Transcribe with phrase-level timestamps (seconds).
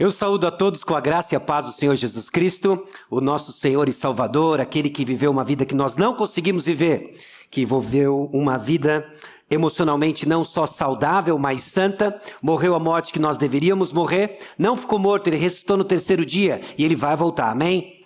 [0.00, 3.20] Eu saúdo a todos com a graça e a paz do Senhor Jesus Cristo, o
[3.20, 7.18] nosso Senhor e Salvador, aquele que viveu uma vida que nós não conseguimos viver,
[7.50, 9.06] que viveu uma vida
[9.50, 14.98] emocionalmente não só saudável, mas santa, morreu a morte que nós deveríamos morrer, não ficou
[14.98, 17.99] morto, ele ressuscitou no terceiro dia e ele vai voltar, amém?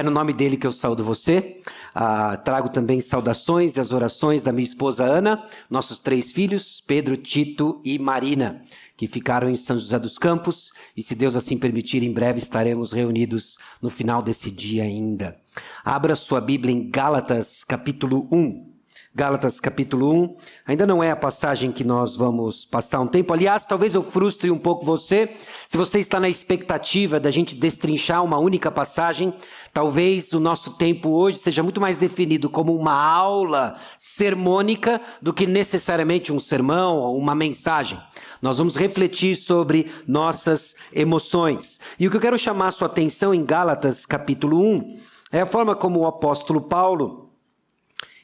[0.00, 1.58] É no nome dele que eu saúdo você.
[1.94, 7.18] Ah, trago também saudações e as orações da minha esposa Ana, nossos três filhos, Pedro,
[7.18, 8.62] Tito e Marina
[8.96, 12.92] que ficaram em São José dos Campos, e se Deus assim permitir, em breve estaremos
[12.92, 15.38] reunidos no final desse dia ainda.
[15.82, 18.79] Abra sua Bíblia em Gálatas, capítulo 1.
[19.12, 20.36] Gálatas capítulo 1.
[20.68, 23.32] Ainda não é a passagem que nós vamos passar um tempo.
[23.32, 25.32] Aliás, talvez eu frustre um pouco você.
[25.66, 29.34] Se você está na expectativa da gente destrinchar uma única passagem,
[29.72, 35.44] talvez o nosso tempo hoje seja muito mais definido como uma aula sermônica do que
[35.44, 38.00] necessariamente um sermão ou uma mensagem.
[38.40, 41.80] Nós vamos refletir sobre nossas emoções.
[41.98, 45.00] E o que eu quero chamar sua atenção em Gálatas capítulo 1
[45.32, 47.29] é a forma como o apóstolo Paulo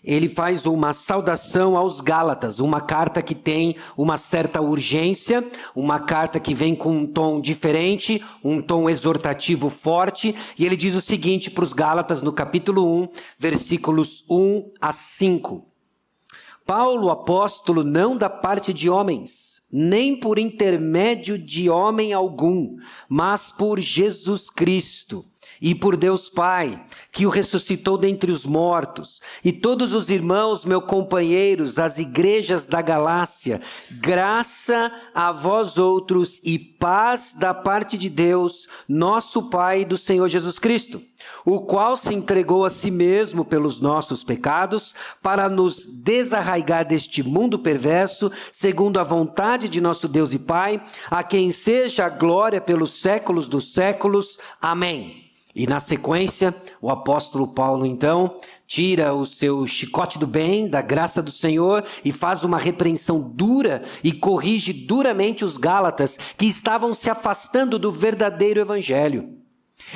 [0.06, 6.38] ele faz uma saudação aos Gálatas, uma carta que tem uma certa urgência, uma carta
[6.38, 11.50] que vem com um tom diferente, um tom exortativo forte, e ele diz o seguinte
[11.50, 15.66] para os Gálatas no capítulo 1, versículos 1 a 5.
[16.64, 22.77] Paulo, apóstolo, não da parte de homens, nem por intermédio de homem algum,
[23.08, 25.24] mas por Jesus Cristo
[25.60, 30.84] e por Deus Pai, que o ressuscitou dentre os mortos, e todos os irmãos, meus
[30.84, 38.68] companheiros, as igrejas da Galácia, graça a vós outros e paz da parte de Deus,
[38.88, 41.02] nosso Pai e do Senhor Jesus Cristo,
[41.44, 47.58] o qual se entregou a si mesmo pelos nossos pecados, para nos desarraigar deste mundo
[47.58, 53.00] perverso, segundo a vontade de nosso Deus e Pai, a quem seja a glória pelos
[53.00, 54.38] séculos dos séculos.
[54.60, 55.25] Amém.
[55.56, 61.22] E na sequência, o apóstolo Paulo então tira o seu chicote do bem, da graça
[61.22, 67.08] do Senhor, e faz uma repreensão dura e corrige duramente os Gálatas que estavam se
[67.08, 69.30] afastando do verdadeiro evangelho.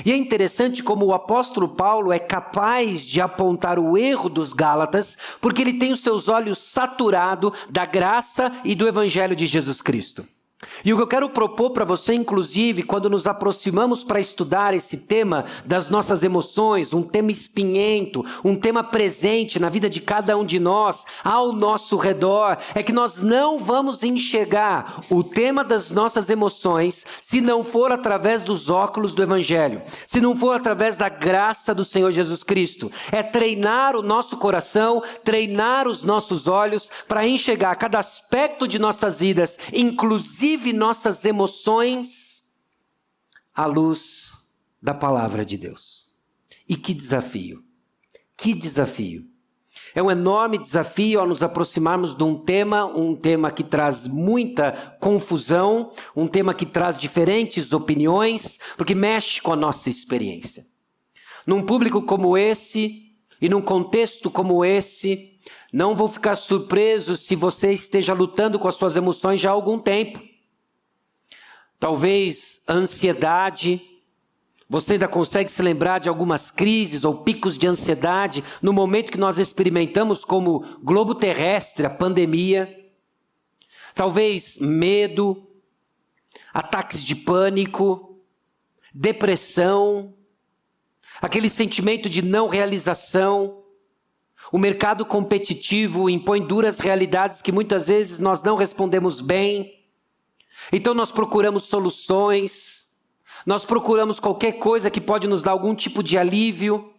[0.03, 5.19] E é interessante como o apóstolo Paulo é capaz de apontar o erro dos Gálatas,
[5.43, 10.26] porque ele tem os seus olhos saturados da graça e do evangelho de Jesus Cristo.
[10.84, 14.98] E o que eu quero propor para você, inclusive, quando nos aproximamos para estudar esse
[14.98, 20.44] tema das nossas emoções, um tema espinhento, um tema presente na vida de cada um
[20.44, 26.28] de nós, ao nosso redor, é que nós não vamos enxergar o tema das nossas
[26.28, 31.75] emoções se não for através dos óculos do Evangelho, se não for através da graça
[31.75, 32.91] do Senhor Jesus Cristo.
[33.10, 39.20] É treinar o nosso coração, treinar os nossos olhos para enxergar cada aspecto de nossas
[39.20, 42.43] vidas, inclusive vive nossas emoções
[43.55, 44.33] à luz
[44.83, 46.09] da palavra de Deus.
[46.69, 47.62] E que desafio!
[48.37, 49.27] Que desafio!
[49.94, 54.72] É um enorme desafio ao nos aproximarmos de um tema, um tema que traz muita
[55.00, 60.67] confusão, um tema que traz diferentes opiniões, porque mexe com a nossa experiência.
[61.47, 65.38] Num público como esse e num contexto como esse,
[65.72, 69.78] não vou ficar surpreso se você esteja lutando com as suas emoções já há algum
[69.78, 70.30] tempo.
[71.81, 73.81] Talvez ansiedade.
[74.69, 79.19] Você ainda consegue se lembrar de algumas crises ou picos de ansiedade no momento que
[79.19, 82.77] nós experimentamos como globo terrestre a pandemia?
[83.95, 85.49] Talvez medo,
[86.53, 88.21] ataques de pânico,
[88.95, 90.15] depressão,
[91.21, 93.65] aquele sentimento de não realização.
[94.53, 99.80] O mercado competitivo impõe duras realidades que muitas vezes nós não respondemos bem.
[100.72, 102.87] Então nós procuramos soluções,
[103.47, 106.93] nós procuramos qualquer coisa que pode nos dar algum tipo de alívio,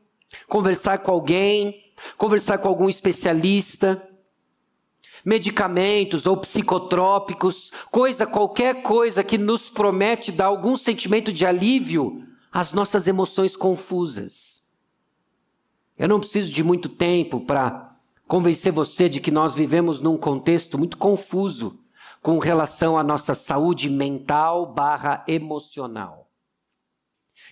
[0.48, 4.08] conversar com alguém, conversar com algum especialista,
[5.24, 12.74] medicamentos ou psicotrópicos, coisa, qualquer coisa que nos promete dar algum sentimento de alívio às
[12.74, 14.62] nossas emoções confusas.
[15.98, 17.96] Eu não preciso de muito tempo para
[18.28, 21.81] convencer você de que nós vivemos num contexto muito confuso
[22.22, 26.32] com relação à nossa saúde mental barra emocional.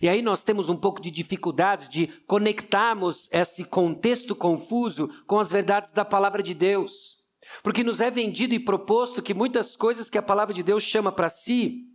[0.01, 5.49] E aí nós temos um pouco de dificuldade de conectarmos esse contexto confuso com as
[5.49, 7.17] verdades da palavra de Deus.
[7.63, 11.11] Porque nos é vendido e proposto que muitas coisas que a palavra de Deus chama
[11.11, 11.85] para si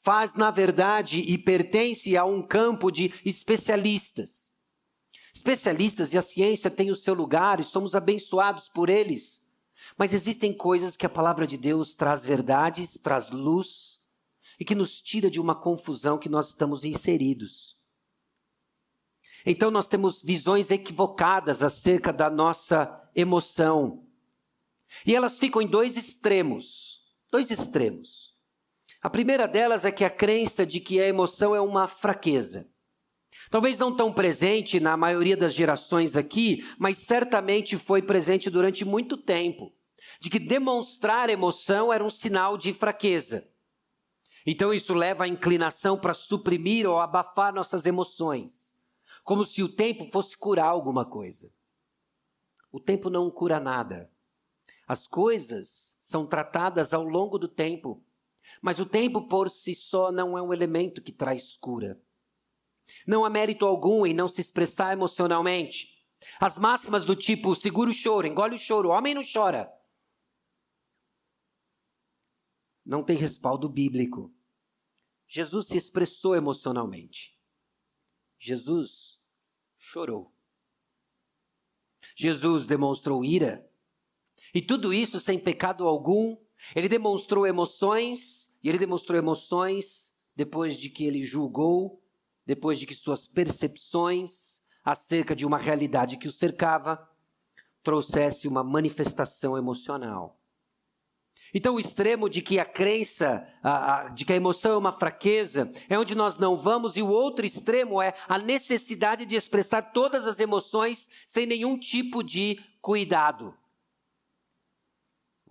[0.00, 4.50] faz, na verdade, e pertence a um campo de especialistas.
[5.34, 9.41] Especialistas e a ciência têm o seu lugar e somos abençoados por eles.
[9.96, 14.00] Mas existem coisas que a palavra de Deus traz verdades, traz luz,
[14.58, 17.76] e que nos tira de uma confusão que nós estamos inseridos.
[19.44, 24.06] Então nós temos visões equivocadas acerca da nossa emoção.
[25.06, 27.00] E elas ficam em dois extremos.
[27.30, 28.36] Dois extremos.
[29.00, 32.70] A primeira delas é que a crença de que a emoção é uma fraqueza.
[33.50, 39.16] Talvez não tão presente na maioria das gerações aqui, mas certamente foi presente durante muito
[39.16, 39.72] tempo.
[40.22, 43.44] De que demonstrar emoção era um sinal de fraqueza.
[44.46, 48.72] Então isso leva à inclinação para suprimir ou abafar nossas emoções,
[49.24, 51.52] como se o tempo fosse curar alguma coisa.
[52.70, 54.12] O tempo não cura nada.
[54.86, 58.00] As coisas são tratadas ao longo do tempo,
[58.60, 62.00] mas o tempo por si só não é um elemento que traz cura.
[63.04, 65.88] Não há mérito algum em não se expressar emocionalmente.
[66.38, 69.68] As máximas do tipo segura o choro, engole o choro, o homem não chora,
[72.92, 74.30] não tem respaldo bíblico.
[75.26, 77.34] Jesus se expressou emocionalmente.
[78.38, 79.18] Jesus
[79.78, 80.30] chorou.
[82.14, 83.66] Jesus demonstrou ira.
[84.52, 86.36] E tudo isso sem pecado algum.
[86.76, 92.04] Ele demonstrou emoções, e ele demonstrou emoções depois de que ele julgou,
[92.44, 97.08] depois de que suas percepções acerca de uma realidade que o cercava
[97.82, 100.41] trouxesse uma manifestação emocional.
[101.54, 104.92] Então, o extremo de que a crença, a, a, de que a emoção é uma
[104.92, 109.92] fraqueza, é onde nós não vamos, e o outro extremo é a necessidade de expressar
[109.92, 113.54] todas as emoções sem nenhum tipo de cuidado.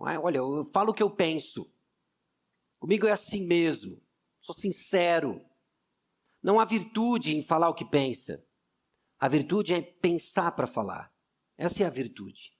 [0.08, 0.18] É?
[0.18, 1.70] Olha, eu falo o que eu penso.
[2.80, 4.02] Comigo é assim mesmo.
[4.40, 5.40] Sou sincero.
[6.42, 8.44] Não há virtude em falar o que pensa.
[9.20, 11.14] A virtude é pensar para falar.
[11.56, 12.52] Essa é a virtude.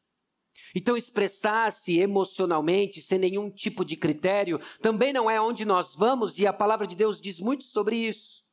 [0.75, 6.47] Então, expressar-se emocionalmente sem nenhum tipo de critério também não é onde nós vamos, e
[6.47, 8.44] a palavra de Deus diz muito sobre isso.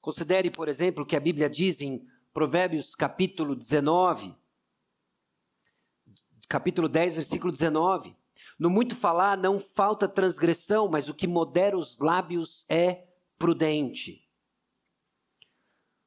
[0.00, 4.34] Considere, por exemplo, que a Bíblia diz em Provérbios capítulo 19,
[6.48, 8.16] capítulo 10, versículo 19.
[8.58, 13.06] No muito falar não falta transgressão, mas o que modera os lábios é
[13.38, 14.28] prudente.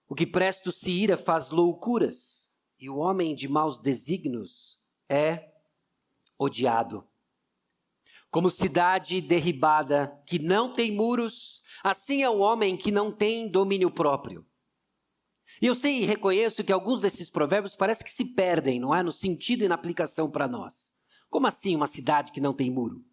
[0.08, 2.45] O que presto se ira faz loucuras
[2.80, 4.80] e o homem de maus desígnios
[5.10, 5.52] é
[6.38, 7.08] odiado.
[8.30, 13.90] Como cidade derribada que não tem muros, assim é o homem que não tem domínio
[13.90, 14.46] próprio.
[15.62, 19.02] E eu sei e reconheço que alguns desses provérbios parece que se perdem, não é?
[19.02, 20.94] No sentido e na aplicação para nós.
[21.30, 23.06] Como assim uma cidade que não tem muro?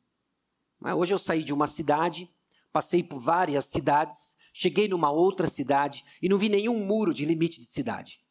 [0.85, 0.95] É?
[0.95, 2.29] Hoje eu saí de uma cidade,
[2.73, 7.61] passei por várias cidades, cheguei numa outra cidade e não vi nenhum muro de limite
[7.61, 8.22] de cidade.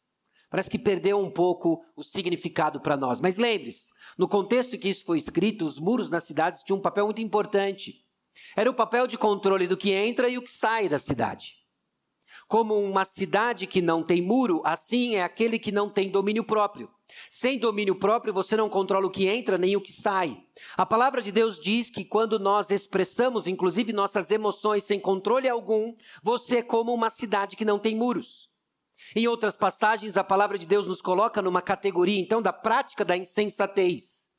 [0.52, 3.22] Parece que perdeu um pouco o significado para nós.
[3.22, 7.06] Mas lembre-se, no contexto que isso foi escrito, os muros nas cidades tinham um papel
[7.06, 8.04] muito importante.
[8.54, 11.54] Era o papel de controle do que entra e o que sai da cidade.
[12.46, 16.90] Como uma cidade que não tem muro, assim é aquele que não tem domínio próprio.
[17.30, 20.36] Sem domínio próprio, você não controla o que entra nem o que sai.
[20.76, 25.94] A palavra de Deus diz que quando nós expressamos, inclusive nossas emoções, sem controle algum,
[26.22, 28.51] você é como uma cidade que não tem muros.
[29.14, 33.16] Em outras passagens, a palavra de Deus nos coloca numa categoria, então, da prática da
[33.16, 34.30] insensatez.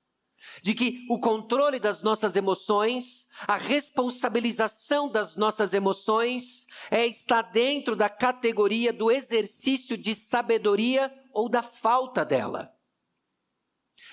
[0.61, 7.95] De que o controle das nossas emoções, a responsabilização das nossas emoções, é estar dentro
[7.95, 12.73] da categoria do exercício de sabedoria ou da falta dela.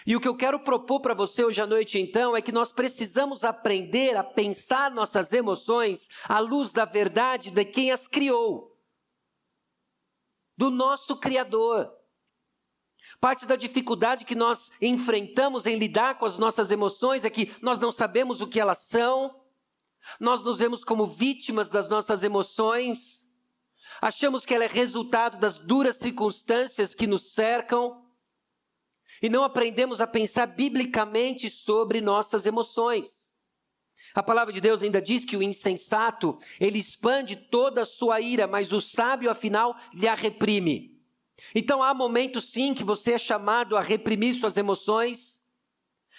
[0.06, 2.72] E o que eu quero propor para você hoje à noite, então, é que nós
[2.72, 8.69] precisamos aprender a pensar nossas emoções à luz da verdade de quem as criou
[10.60, 11.90] do nosso Criador.
[13.18, 17.80] Parte da dificuldade que nós enfrentamos em lidar com as nossas emoções é que nós
[17.80, 19.40] não sabemos o que elas são,
[20.20, 23.26] nós nos vemos como vítimas das nossas emoções,
[24.02, 28.04] achamos que ela é resultado das duras circunstâncias que nos cercam
[29.22, 33.29] e não aprendemos a pensar biblicamente sobre nossas emoções.
[34.14, 38.46] A palavra de Deus ainda diz que o insensato, ele expande toda a sua ira,
[38.46, 40.98] mas o sábio, afinal, lhe a reprime.
[41.54, 45.42] Então há momentos sim que você é chamado a reprimir suas emoções,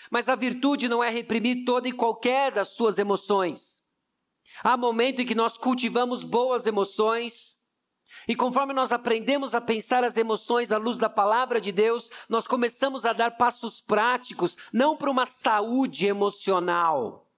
[0.10, 3.84] mas a virtude não é reprimir toda e qualquer das suas emoções.
[4.64, 7.60] Há momento em que nós cultivamos boas emoções,
[8.28, 12.48] e conforme nós aprendemos a pensar as emoções à luz da palavra de Deus, nós
[12.48, 17.31] começamos a dar passos práticos, não para uma saúde emocional,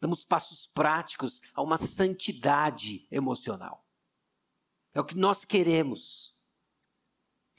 [0.00, 3.86] damos passos práticos a uma santidade emocional.
[4.94, 6.34] É o que nós queremos.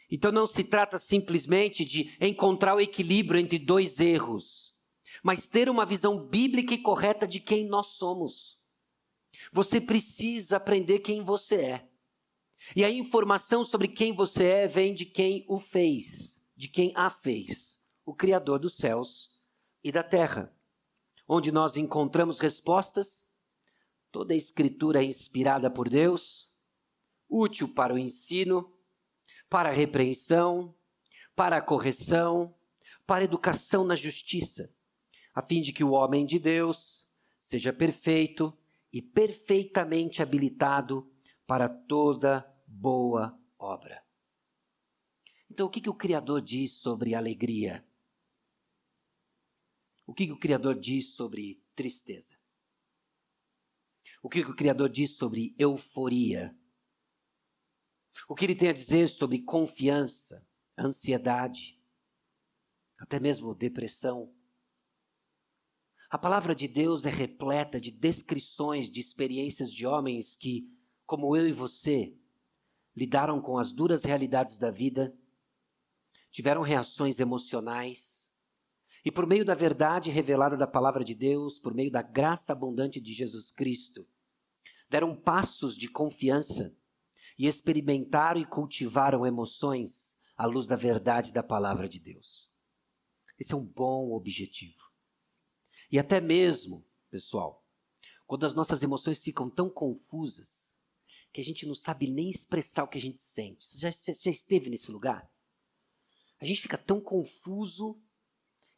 [0.10, 4.72] Então não se trata simplesmente de encontrar o equilíbrio entre dois erros.
[5.24, 8.58] mas ter uma visão bíblica e correta de quem nós somos.
[9.52, 11.90] Você precisa aprender quem você é.
[12.76, 17.10] E a informação sobre quem você é vem de quem o fez, de quem a
[17.10, 19.32] fez, o Criador dos céus
[19.84, 20.56] e da terra,
[21.28, 23.30] onde nós encontramos respostas.
[24.12, 26.52] Toda a Escritura é inspirada por Deus,
[27.30, 28.72] útil para o ensino,
[29.50, 30.76] para a repreensão,
[31.36, 32.54] para a correção,
[33.06, 34.74] para a educação na justiça,
[35.34, 37.08] a fim de que o homem de Deus
[37.40, 38.56] seja perfeito
[38.94, 41.10] e perfeitamente habilitado
[41.48, 44.04] para toda boa obra.
[45.50, 47.86] Então, o que, que o Criador diz sobre alegria?
[50.12, 52.38] O que, que o Criador diz sobre tristeza?
[54.22, 56.54] O que, que o Criador diz sobre euforia?
[58.28, 60.46] O que ele tem a dizer sobre confiança,
[60.78, 61.82] ansiedade,
[63.00, 64.36] até mesmo depressão?
[66.10, 70.70] A palavra de Deus é repleta de descrições de experiências de homens que,
[71.06, 72.14] como eu e você,
[72.94, 75.18] lidaram com as duras realidades da vida,
[76.30, 78.21] tiveram reações emocionais,
[79.04, 83.00] e por meio da verdade revelada da palavra de Deus, por meio da graça abundante
[83.00, 84.08] de Jesus Cristo,
[84.90, 86.76] deram passos de confiança
[87.38, 92.52] e experimentaram e cultivaram emoções à luz da verdade da palavra de Deus.
[93.40, 94.80] Esse é um bom objetivo.
[95.92, 97.66] E até mesmo, pessoal,
[98.28, 100.78] quando as nossas emoções ficam tão confusas
[101.34, 103.66] que a gente não sabe nem expressar o que a gente sente.
[103.66, 105.30] Você já, já esteve nesse lugar?
[106.40, 108.02] A gente fica tão confuso,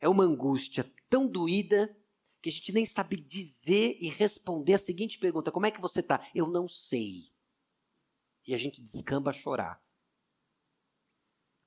[0.04, 1.98] é uma angústia tão doída
[2.42, 6.02] que a gente nem sabe dizer e responder a seguinte pergunta: Como é que você
[6.02, 6.30] está?
[6.36, 7.32] Eu não sei.
[8.46, 9.82] E a gente descamba a chorar.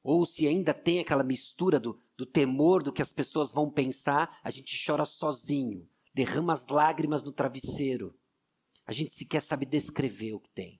[0.02, 4.38] Ou se ainda tem aquela mistura do, do temor do que as pessoas vão pensar,
[4.44, 8.14] a gente chora sozinho, derrama as lágrimas no travesseiro.
[8.84, 10.78] A gente sequer sabe descrever o que tem.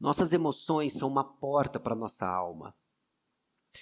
[0.00, 2.74] Nossas emoções são uma porta para a nossa alma.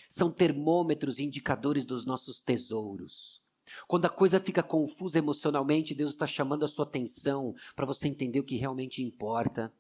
[0.08, 3.42] São termômetros e indicadores dos nossos tesouros.
[3.86, 8.40] Quando a coisa fica confusa emocionalmente, Deus está chamando a sua atenção para você entender
[8.40, 9.72] o que realmente importa.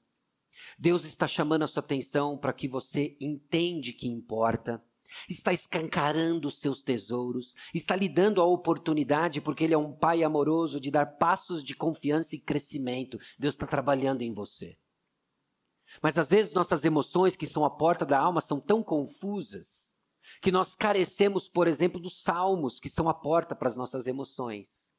[0.78, 4.82] Deus está chamando a sua atenção para que você entende que importa.
[5.28, 10.22] Está escancarando os seus tesouros, está lhe dando a oportunidade, porque Ele é um Pai
[10.22, 13.18] amoroso, de dar passos de confiança e crescimento.
[13.38, 14.76] Deus está trabalhando em você.
[16.02, 19.94] Mas às vezes nossas emoções, que são a porta da alma, são tão confusas
[20.40, 24.92] que nós carecemos, por exemplo, dos salmos, que são a porta para as nossas emoções.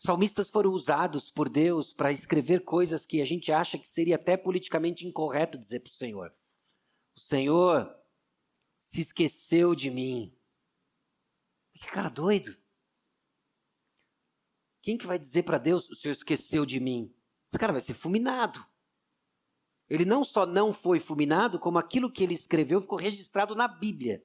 [0.00, 4.36] Salmistas foram usados por Deus para escrever coisas que a gente acha que seria até
[4.36, 6.34] politicamente incorreto dizer para o Senhor.
[7.16, 7.96] O Senhor
[8.80, 10.36] se esqueceu de mim.
[11.74, 12.56] Que cara doido.
[14.80, 17.14] Quem que vai dizer para Deus, o Senhor esqueceu de mim?
[17.50, 18.64] Esse cara vai ser fulminado.
[19.88, 24.22] Ele não só não foi fulminado, como aquilo que ele escreveu ficou registrado na Bíblia.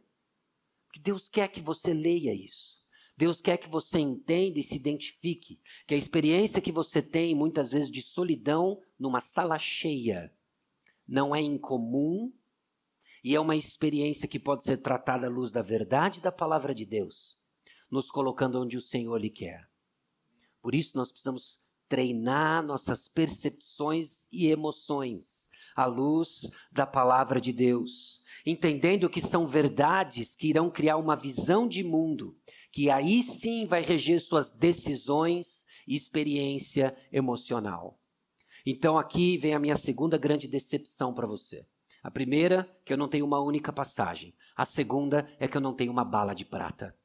[0.88, 2.84] Porque Deus quer que você leia isso.
[3.16, 7.72] Deus quer que você entenda e se identifique que a experiência que você tem, muitas
[7.72, 10.36] vezes, de solidão numa sala cheia,
[11.08, 12.34] não é incomum
[13.24, 16.86] e é uma experiência que pode ser tratada à luz da verdade da palavra de
[16.86, 17.38] Deus,
[17.90, 19.70] nos colocando onde o Senhor lhe quer.
[20.62, 28.22] Por isso, nós precisamos treinar nossas percepções e emoções à luz da palavra de Deus,
[28.46, 32.36] entendendo que são verdades que irão criar uma visão de mundo
[32.74, 38.00] que aí sim vai reger suas decisões e experiência emocional.
[38.66, 41.68] Então aqui vem a minha segunda grande decepção para você.
[42.02, 44.34] A primeira, que eu não tenho uma única passagem.
[44.56, 46.98] A segunda é que eu não tenho uma bala de prata.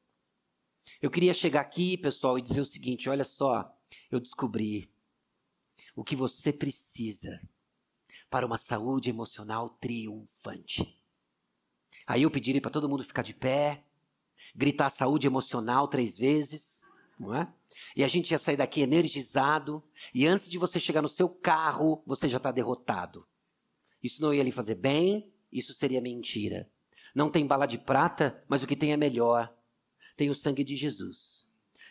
[0.99, 3.71] Eu queria chegar aqui, pessoal, e dizer o seguinte: olha só,
[4.09, 4.91] eu descobri
[5.95, 7.39] o que você precisa
[8.29, 10.97] para uma saúde emocional triunfante.
[12.05, 13.83] Aí eu pediria para todo mundo ficar de pé,
[14.55, 16.83] gritar saúde emocional três vezes,
[17.19, 17.51] não é?
[17.95, 19.83] E a gente ia sair daqui energizado,
[20.13, 23.25] e antes de você chegar no seu carro, você já está derrotado.
[24.03, 26.69] Isso não ia lhe fazer bem, isso seria mentira.
[27.15, 29.53] Não tem bala de prata, mas o que tem é melhor.
[30.15, 31.47] Tem o sangue de Jesus,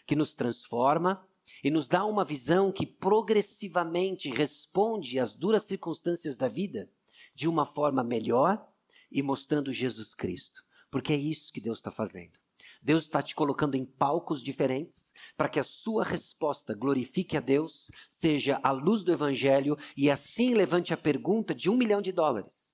[0.06, 1.26] que nos transforma
[1.62, 6.90] e nos dá uma visão que progressivamente responde às duras circunstâncias da vida
[7.34, 8.66] de uma forma melhor
[9.10, 10.64] e mostrando Jesus Cristo.
[10.90, 12.38] Porque é isso que Deus está fazendo.
[12.82, 17.90] Deus está te colocando em palcos diferentes para que a sua resposta glorifique a Deus,
[18.08, 22.67] seja a luz do Evangelho e assim levante a pergunta de um milhão de dólares.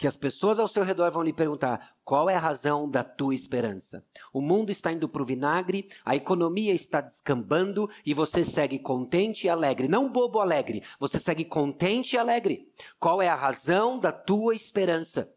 [0.00, 3.34] Que as pessoas ao seu redor vão lhe perguntar: qual é a razão da tua
[3.34, 4.02] esperança?
[4.32, 9.46] O mundo está indo para o vinagre, a economia está descambando e você segue contente
[9.46, 9.88] e alegre.
[9.88, 12.72] Não bobo alegre, você segue contente e alegre.
[12.98, 15.30] Qual é a razão da tua esperança?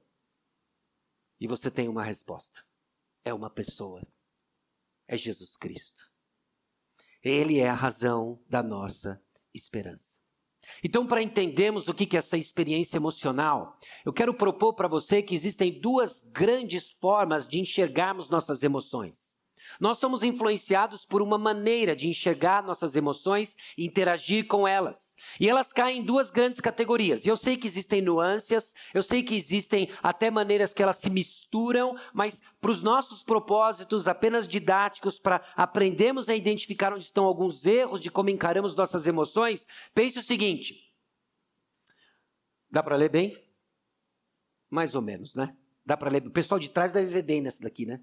[1.41, 2.63] E você tem uma resposta:
[3.25, 4.01] é uma pessoa,
[5.09, 6.09] é Jesus Cristo.
[7.21, 9.21] Ele é a razão da nossa
[9.53, 10.22] esperança.
[10.83, 15.35] Então, para entendermos o que é essa experiência emocional, eu quero propor para você que
[15.35, 19.33] existem duas grandes formas de enxergarmos nossas emoções.
[19.79, 25.15] Nós somos influenciados por uma maneira de enxergar nossas emoções e interagir com elas.
[25.39, 27.25] E elas caem em duas grandes categorias.
[27.25, 31.97] Eu sei que existem nuances, eu sei que existem até maneiras que elas se misturam,
[32.13, 37.99] mas para os nossos propósitos apenas didáticos, para aprendermos a identificar onde estão alguns erros
[37.99, 40.93] de como encaramos nossas emoções, pense o seguinte.
[42.69, 43.37] Dá para ler bem?
[44.69, 45.55] Mais ou menos, né?
[45.85, 46.25] Dá para ler.
[46.25, 48.01] O pessoal de trás deve ver bem nessa daqui, né?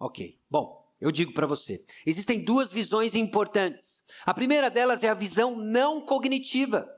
[0.00, 0.40] Ok.
[0.50, 4.02] Bom, eu digo para você: existem duas visões importantes.
[4.24, 6.88] A primeira delas é a visão não cognitiva.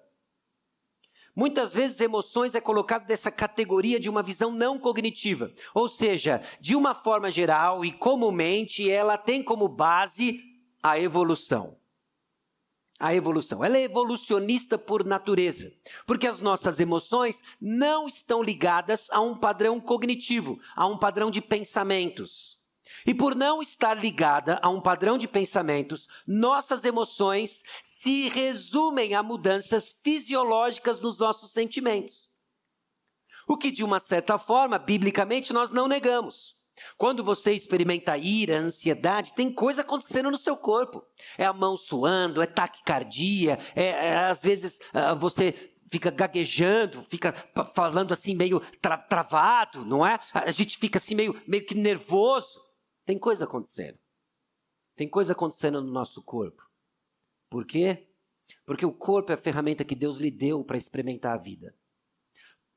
[1.34, 6.76] Muitas vezes emoções é colocado nessa categoria de uma visão não cognitiva, ou seja, de
[6.76, 10.40] uma forma geral e comumente ela tem como base
[10.82, 11.78] a evolução.
[13.00, 13.64] A evolução.
[13.64, 15.72] Ela é evolucionista por natureza,
[16.06, 21.40] porque as nossas emoções não estão ligadas a um padrão cognitivo, a um padrão de
[21.40, 22.61] pensamentos.
[23.06, 29.22] E por não estar ligada a um padrão de pensamentos, nossas emoções se resumem a
[29.22, 32.30] mudanças fisiológicas nos nossos sentimentos.
[33.46, 36.56] O que, de uma certa forma, biblicamente, nós não negamos.
[36.96, 41.04] Quando você experimenta ira, ansiedade, tem coisa acontecendo no seu corpo.
[41.36, 47.34] É a mão suando, é taquicardia, é, é às vezes uh, você fica gaguejando, fica
[47.74, 50.18] falando assim meio tra travado, não é?
[50.32, 52.61] A gente fica assim meio, meio que nervoso.
[53.04, 53.98] Tem coisa acontecendo.
[54.94, 56.68] Tem coisa acontecendo no nosso corpo.
[57.48, 58.08] Por quê?
[58.64, 61.74] Porque o corpo é a ferramenta que Deus lhe deu para experimentar a vida.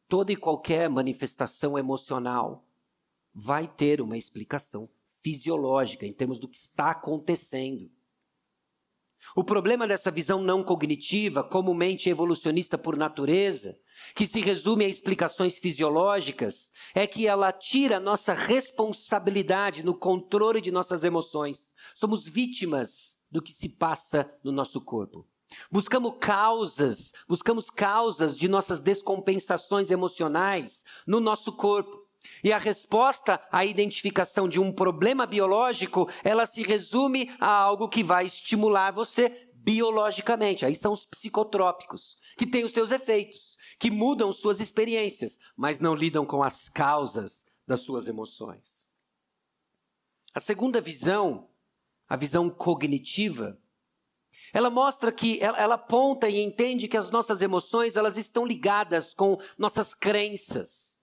[0.07, 2.67] Toda e qualquer manifestação emocional
[3.33, 4.89] vai ter uma explicação
[5.21, 7.91] fisiológica em termos do que está acontecendo.
[9.33, 13.77] O problema dessa visão não cognitiva, comumente evolucionista por natureza,
[14.13, 20.71] que se resume a explicações fisiológicas, é que ela tira nossa responsabilidade no controle de
[20.71, 21.73] nossas emoções.
[21.93, 25.27] Somos vítimas do que se passa no nosso corpo.
[25.71, 32.04] Buscamos causas, buscamos causas de nossas descompensações emocionais no nosso corpo.
[32.43, 38.03] E a resposta à identificação de um problema biológico, ela se resume a algo que
[38.03, 40.65] vai estimular você biologicamente.
[40.65, 45.95] Aí são os psicotrópicos, que têm os seus efeitos, que mudam suas experiências, mas não
[45.95, 48.87] lidam com as causas das suas emoções.
[50.33, 51.49] A segunda visão,
[52.07, 53.57] a visão cognitiva,
[54.53, 59.39] ela mostra que ela, aponta e entende que as nossas emoções, elas estão ligadas com
[59.57, 60.94] nossas crenças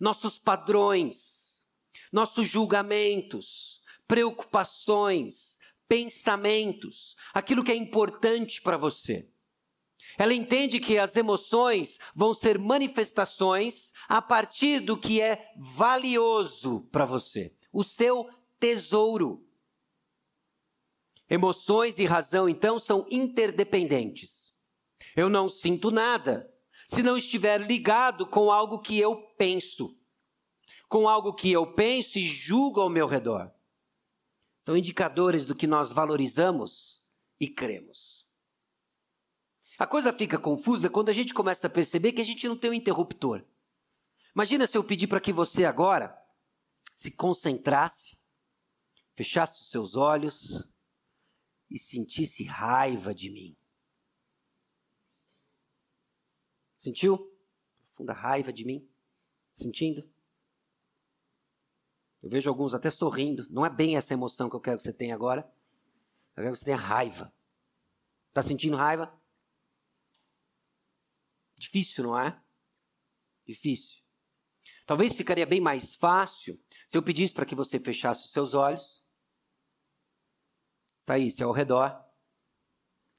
[0.00, 1.64] nossos padrões,
[2.10, 9.28] nossos julgamentos, preocupações, pensamentos, aquilo que é importante para você.
[10.18, 17.04] Ela entende que as emoções vão ser manifestações a partir do que é valioso para
[17.04, 19.46] você, o seu tesouro.
[21.28, 24.52] Emoções e razão, então, são interdependentes.
[25.14, 26.49] Eu não sinto nada,
[26.90, 29.96] se não estiver ligado com algo que eu penso,
[30.88, 33.48] com algo que eu penso e julgo ao meu redor.
[34.58, 37.04] São indicadores do que nós valorizamos
[37.38, 38.28] e cremos.
[39.78, 42.72] A coisa fica confusa quando a gente começa a perceber que a gente não tem
[42.72, 43.44] um interruptor.
[44.34, 46.20] Imagina se eu pedir para que você agora
[46.92, 48.18] se concentrasse,
[49.16, 50.68] fechasse os seus olhos
[51.70, 53.59] e sentisse raiva de mim.
[56.80, 57.30] Sentiu?
[57.88, 58.88] Profunda raiva de mim?
[59.52, 60.10] Sentindo?
[62.22, 63.46] Eu vejo alguns até sorrindo.
[63.50, 65.42] Não é bem essa emoção que eu quero que você tenha agora.
[66.34, 67.30] Eu quero que você tenha raiva.
[68.28, 69.14] Está sentindo raiva?
[71.58, 72.42] Difícil, não é?
[73.46, 74.02] Difícil.
[74.86, 79.04] Talvez ficaria bem mais fácil se eu pedisse para que você fechasse os seus olhos,
[80.98, 82.02] saísse ao redor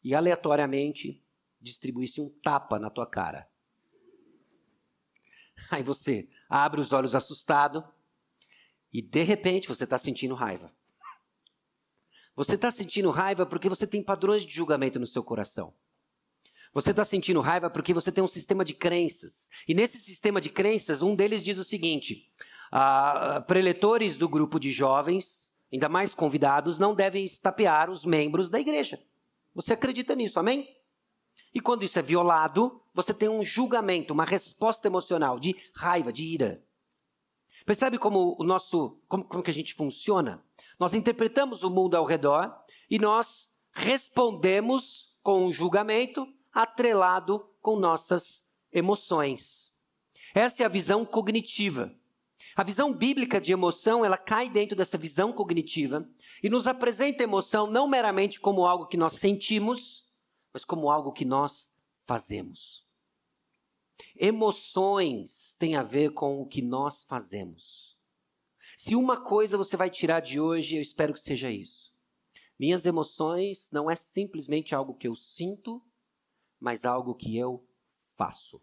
[0.04, 1.24] e aleatoriamente
[1.60, 3.51] distribuísse um tapa na tua cara.
[5.69, 7.84] Aí você abre os olhos assustado
[8.91, 10.74] e de repente você está sentindo raiva.
[12.36, 15.74] Você está sentindo raiva porque você tem padrões de julgamento no seu coração.
[16.74, 19.50] Você está sentindo raiva porque você tem um sistema de crenças.
[19.67, 22.32] E nesse sistema de crenças, um deles diz o seguinte:
[22.71, 28.60] ah, preletores do grupo de jovens, ainda mais convidados, não devem estapear os membros da
[28.60, 29.02] igreja.
[29.54, 30.67] Você acredita nisso, amém?
[31.54, 36.26] E quando isso é violado, você tem um julgamento, uma resposta emocional de raiva, de
[36.26, 36.64] ira.
[37.66, 40.44] Percebe como o nosso, como, como que a gente funciona?
[40.80, 42.52] Nós interpretamos o mundo ao redor
[42.90, 49.72] e nós respondemos com um julgamento atrelado com nossas emoções.
[50.34, 51.94] Essa é a visão cognitiva.
[52.56, 56.08] A visão bíblica de emoção, ela cai dentro dessa visão cognitiva
[56.42, 60.06] e nos apresenta emoção não meramente como algo que nós sentimos,
[60.54, 61.72] mas como algo que nós
[62.06, 62.86] fazemos.
[64.16, 67.98] Emoções têm a ver com o que nós fazemos.
[68.78, 71.94] Se uma coisa você vai tirar de hoje, eu espero que seja isso.
[72.60, 75.82] Minhas emoções não é simplesmente algo que eu sinto,
[76.60, 77.68] mas algo que eu
[78.16, 78.62] faço.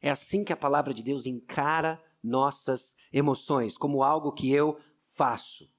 [0.00, 5.70] É assim que a palavra de Deus encara nossas emoções, como algo que eu faço.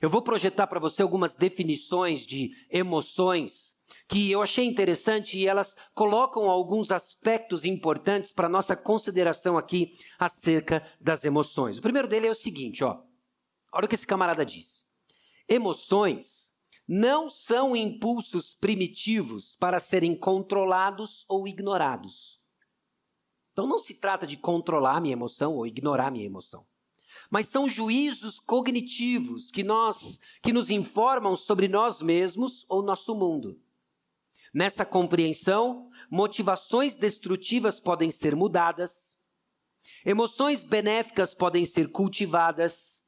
[0.00, 3.76] Eu vou projetar para você algumas definições de emoções
[4.08, 10.86] que eu achei interessante e elas colocam alguns aspectos importantes para nossa consideração aqui acerca
[11.00, 11.78] das emoções.
[11.78, 13.02] O primeiro dele é o seguinte, ó.
[13.72, 14.84] Olha o que esse camarada diz.
[15.48, 16.52] Emoções
[16.86, 22.40] não são impulsos primitivos para serem controlados ou ignorados.
[23.52, 26.66] Então não se trata de controlar minha emoção ou ignorar minha emoção.
[27.30, 33.60] Mas são juízos cognitivos que nós que nos informam sobre nós mesmos ou nosso mundo.
[34.52, 39.16] Nessa compreensão, motivações destrutivas podem ser mudadas,
[40.04, 43.00] emoções benéficas podem ser cultivadas,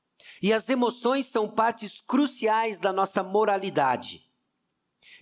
[0.43, 4.23] e as emoções são partes cruciais da nossa moralidade.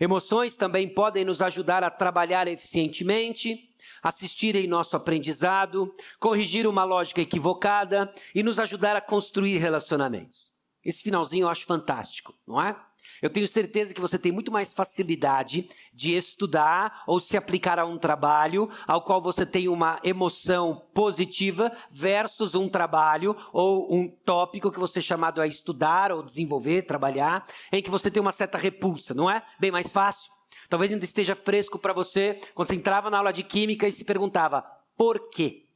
[0.00, 3.68] Emoções também podem nos ajudar a trabalhar eficientemente,
[4.00, 10.52] assistir em nosso aprendizado, corrigir uma lógica equivocada e nos ajudar a construir relacionamentos.
[10.85, 12.76] Esse finalzinho eu acho fantástico, não é?
[13.20, 17.86] Eu tenho certeza que você tem muito mais facilidade de estudar ou se aplicar a
[17.86, 24.70] um trabalho ao qual você tem uma emoção positiva versus um trabalho ou um tópico
[24.70, 28.58] que você é chamado a estudar ou desenvolver, trabalhar, em que você tem uma certa
[28.58, 29.42] repulsa, não é?
[29.58, 30.32] Bem mais fácil.
[30.68, 34.04] Talvez ainda esteja fresco para você quando você entrava na aula de química e se
[34.04, 34.62] perguntava
[34.96, 35.66] por quê,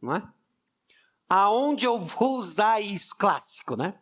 [0.00, 0.22] não é?
[1.28, 3.14] Aonde eu vou usar isso?
[3.16, 3.94] Clássico, né?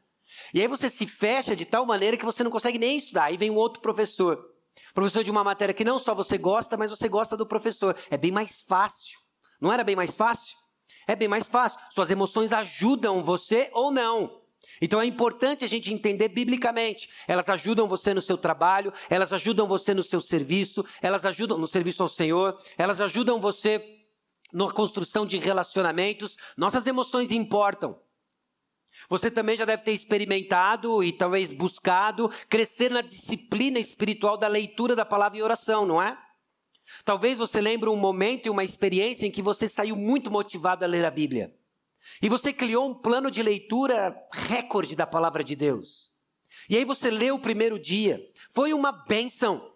[0.53, 3.25] E aí você se fecha de tal maneira que você não consegue nem estudar.
[3.25, 4.53] Aí vem um outro professor.
[4.95, 7.97] Professor de uma matéria que não só você gosta, mas você gosta do professor.
[8.11, 9.19] É bem mais fácil.
[9.61, 10.57] Não era bem mais fácil?
[11.07, 11.81] É bem mais fácil.
[11.91, 14.43] Suas emoções ajudam você ou não.
[14.81, 17.09] Então é importante a gente entender biblicamente.
[17.27, 21.69] Elas ajudam você no seu trabalho, elas ajudam você no seu serviço, elas ajudam no
[21.69, 24.01] serviço ao Senhor, elas ajudam você
[24.53, 26.37] na construção de relacionamentos.
[26.57, 27.99] Nossas emoções importam.
[29.09, 34.95] Você também já deve ter experimentado e talvez buscado crescer na disciplina espiritual da leitura
[34.95, 36.17] da palavra e oração, não é?
[37.05, 40.89] Talvez você lembre um momento e uma experiência em que você saiu muito motivado a
[40.89, 41.55] ler a Bíblia.
[42.21, 46.11] E você criou um plano de leitura recorde da palavra de Deus.
[46.69, 48.25] E aí você leu o primeiro dia.
[48.53, 49.73] Foi uma benção.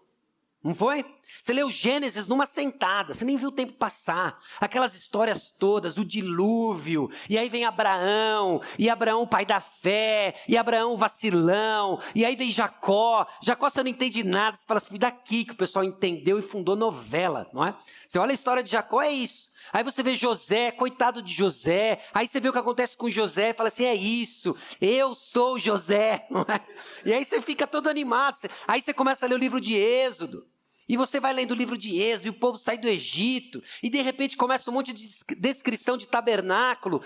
[0.63, 1.05] Não foi?
[1.41, 4.39] Você leu Gênesis numa sentada, você nem viu o tempo passar.
[4.61, 10.57] Aquelas histórias todas, o dilúvio, e aí vem Abraão, e Abraão pai da fé, e
[10.57, 13.27] Abraão vacilão, e aí vem Jacó.
[13.43, 16.77] Jacó você não entende nada, você fala assim, daqui que o pessoal entendeu e fundou
[16.77, 17.75] novela, não é?
[18.07, 19.51] Você olha a história de Jacó, é isso.
[19.73, 22.01] Aí você vê José, coitado de José.
[22.15, 25.59] Aí você vê o que acontece com José e fala assim: é isso, eu sou
[25.59, 26.27] José.
[26.49, 27.09] É?
[27.09, 28.37] E aí você fica todo animado.
[28.69, 30.47] Aí você começa a ler o livro de Êxodo.
[30.89, 33.91] E você vai lendo o livro de Êxodo, e o povo sai do Egito, e
[33.91, 37.03] de repente começa um monte de descrição de tabernáculo.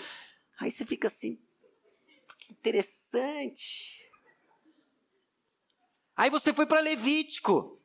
[0.59, 1.41] Aí você fica assim,
[2.39, 4.11] que interessante.
[6.15, 7.81] Aí você foi para Levítico.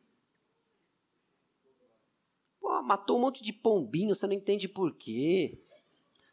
[2.60, 5.62] Pô, matou um monte de pombinho, você não entende por quê.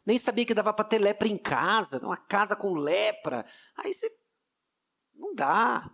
[0.05, 3.45] Nem sabia que dava para ter lepra em casa, uma casa com lepra.
[3.77, 4.13] Aí você.
[5.13, 5.89] Não dá.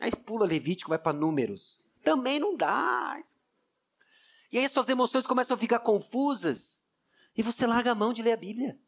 [0.00, 1.82] Aí pula Levítico, vai para Números.
[2.08, 3.20] Também não dá.
[4.50, 6.82] E aí suas emoções começam a ficar confusas.
[7.36, 8.80] E você larga a mão de ler a Bíblia.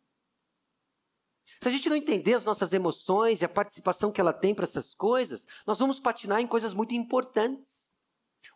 [1.60, 4.64] Se a gente não entender as nossas emoções e a participação que ela tem para
[4.64, 7.94] essas coisas, nós vamos patinar em coisas muito importantes.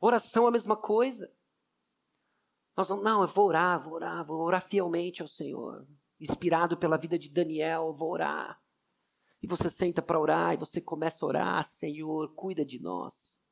[0.00, 1.30] Oração é a mesma coisa.
[2.74, 5.86] Nós vamos, não, eu vou orar, vou orar, vou orar fielmente ao Senhor.
[6.18, 8.58] Inspirado pela vida de Daniel, eu vou orar.
[9.42, 13.43] E você senta para orar e você começa a orar, Senhor, cuida de nós.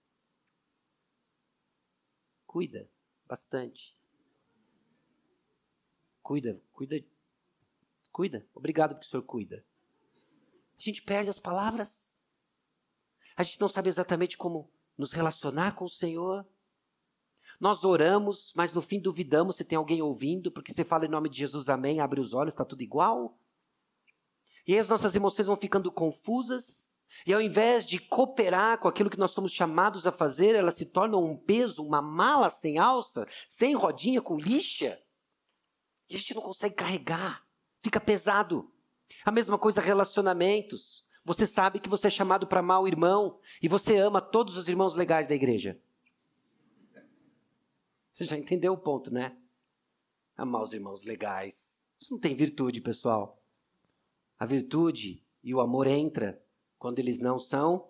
[2.53, 2.87] Cuida
[3.27, 3.97] bastante.
[6.23, 7.03] Cuida, cuida,
[8.13, 8.47] cuida.
[8.55, 9.65] Obrigado porque o Senhor cuida.
[10.79, 12.15] A gente perde as palavras.
[13.35, 16.47] A gente não sabe exatamente como nos relacionar com o Senhor.
[17.59, 21.31] Nós oramos, mas no fim duvidamos se tem alguém ouvindo, porque você fala em nome
[21.31, 23.41] de Jesus, amém, abre os olhos, está tudo igual.
[24.67, 26.92] E aí as nossas emoções vão ficando confusas,
[27.27, 30.87] e ao invés de cooperar com aquilo que nós somos chamados a fazer, elas se
[30.87, 35.01] tornam um peso, uma mala sem alça, sem rodinha, com lixa.
[36.09, 37.47] E a gente não consegue carregar,
[37.83, 38.73] fica pesado.
[39.25, 41.05] A mesma coisa relacionamentos.
[41.25, 44.69] Você sabe que você é chamado para amar o irmão e você ama todos os
[44.69, 45.81] irmãos legais da igreja.
[48.13, 49.37] Você já entendeu o ponto, né?
[50.37, 51.81] Amar os irmãos legais.
[52.01, 53.41] Isso não tem virtude, pessoal.
[54.39, 56.43] A virtude e o amor entra
[56.83, 57.89] quando eles não são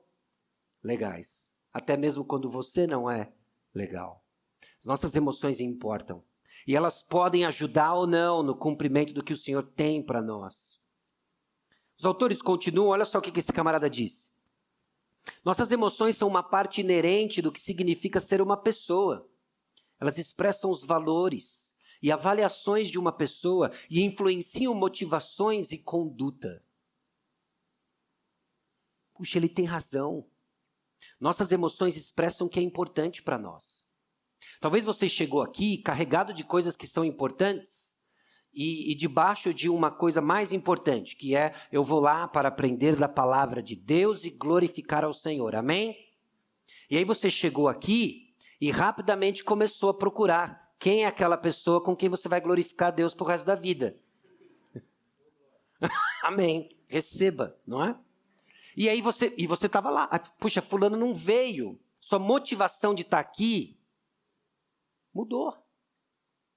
[0.85, 1.55] legais.
[1.73, 3.33] Até mesmo quando você não é
[3.75, 4.23] legal.
[4.79, 6.23] As nossas emoções importam.
[6.67, 10.79] E elas podem ajudar ou não no cumprimento do que o Senhor tem para nós.
[11.99, 14.31] Os autores continuam, olha só o que esse camarada disse.
[15.43, 19.27] Nossas emoções são uma parte inerente do que significa ser uma pessoa.
[19.99, 26.63] Elas expressam os valores e avaliações de uma pessoa e influenciam motivações e conduta.
[29.23, 30.27] Puxa, ele tem razão.
[31.21, 33.87] Nossas emoções expressam o que é importante para nós.
[34.61, 37.97] Talvez você chegou aqui carregado de coisas que são importantes
[38.53, 42.97] e, e debaixo de uma coisa mais importante, que é eu vou lá para aprender
[42.97, 45.55] da palavra de Deus e glorificar ao Senhor.
[45.55, 45.97] Amém?
[46.91, 51.95] E aí você chegou aqui e rapidamente começou a procurar quem é aquela pessoa com
[51.95, 53.97] quem você vai glorificar a Deus pro resto da vida.
[56.25, 56.77] Amém.
[56.89, 57.97] Receba, não é?
[58.77, 61.81] E aí você, e você estava lá, ah, puxa, fulano não veio.
[62.01, 63.81] Sua motivação de estar tá aqui
[65.13, 65.57] mudou.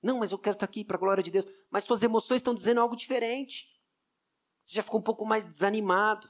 [0.02, 1.46] Não, mas eu quero estar aqui para a glória de Deus.
[1.70, 3.68] Mas suas emoções estão dizendo algo diferente.
[4.64, 6.30] Você já ficou um pouco mais desanimado.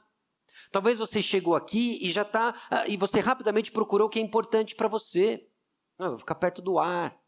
[0.70, 4.22] Talvez você chegou aqui e já está ah, e você rapidamente procurou o que é
[4.22, 5.48] importante para você.
[5.98, 7.18] Não, eu vou ficar perto do ar,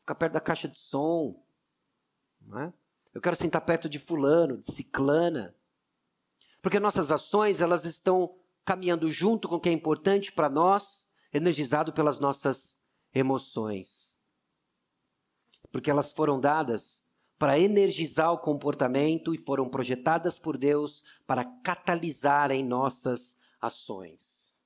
[0.00, 1.42] ficar perto da caixa de som.
[2.40, 2.72] Não é?
[3.12, 5.54] Eu quero sentar perto de fulano, de ciclana.
[6.64, 11.92] Porque nossas ações, elas estão caminhando junto com o que é importante para nós, energizado
[11.92, 12.76] pelas nossas
[13.14, 14.14] emoções
[15.74, 17.04] porque elas foram dadas
[17.36, 24.56] para energizar o comportamento e foram projetadas por Deus para catalisar em nossas ações.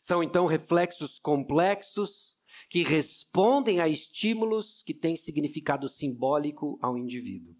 [0.00, 2.36] São então reflexos complexos
[2.68, 7.54] que respondem a estímulos que têm significado simbólico ao indivíduo.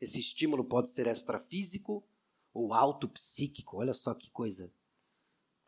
[0.00, 2.04] Esse estímulo pode ser extrafísico
[2.52, 3.78] ou autopsíquico.
[3.78, 4.72] Olha só que coisa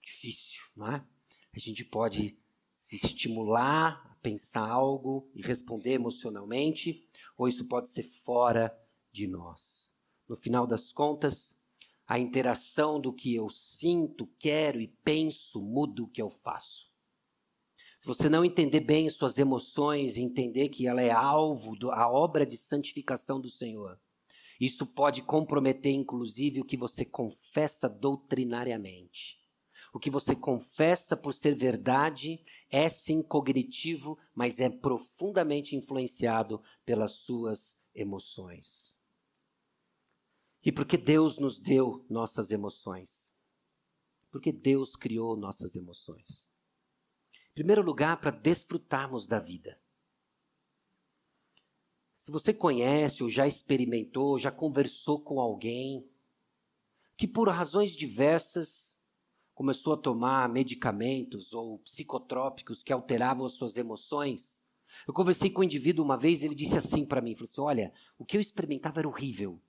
[0.02, 1.06] difícil, não é?
[1.54, 2.38] A gente pode
[2.76, 8.76] se estimular pensar algo e responder emocionalmente, ou isso pode ser fora
[9.10, 9.92] de nós.
[10.28, 11.58] No final das contas,
[12.06, 16.90] a interação do que eu sinto, quero e penso muda o que eu faço.
[17.98, 22.44] Se você não entender bem suas emoções e entender que ela é alvo da obra
[22.44, 24.00] de santificação do Senhor,
[24.64, 29.36] isso pode comprometer, inclusive, o que você confessa doutrinariamente.
[29.92, 37.10] O que você confessa por ser verdade é sim cognitivo, mas é profundamente influenciado pelas
[37.10, 38.96] suas emoções.
[40.64, 43.34] E porque Deus nos deu nossas emoções?
[44.30, 46.48] Porque Deus criou nossas emoções.
[47.50, 49.81] Em primeiro lugar, para desfrutarmos da vida.
[52.22, 56.06] Se você conhece ou já experimentou, já conversou com alguém
[57.16, 58.96] que por razões diversas
[59.52, 64.62] começou a tomar medicamentos ou psicotrópicos que alteravam as suas emoções.
[65.04, 67.92] Eu conversei com um indivíduo uma vez, ele disse assim para mim, falou assim, olha,
[68.16, 69.60] o que eu experimentava era horrível.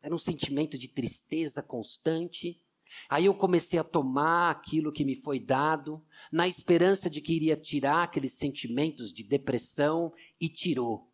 [0.00, 2.62] Era um sentimento de tristeza constante.
[3.08, 7.56] Aí eu comecei a tomar aquilo que me foi dado, na esperança de que iria
[7.56, 11.10] tirar aqueles sentimentos de depressão, e tirou.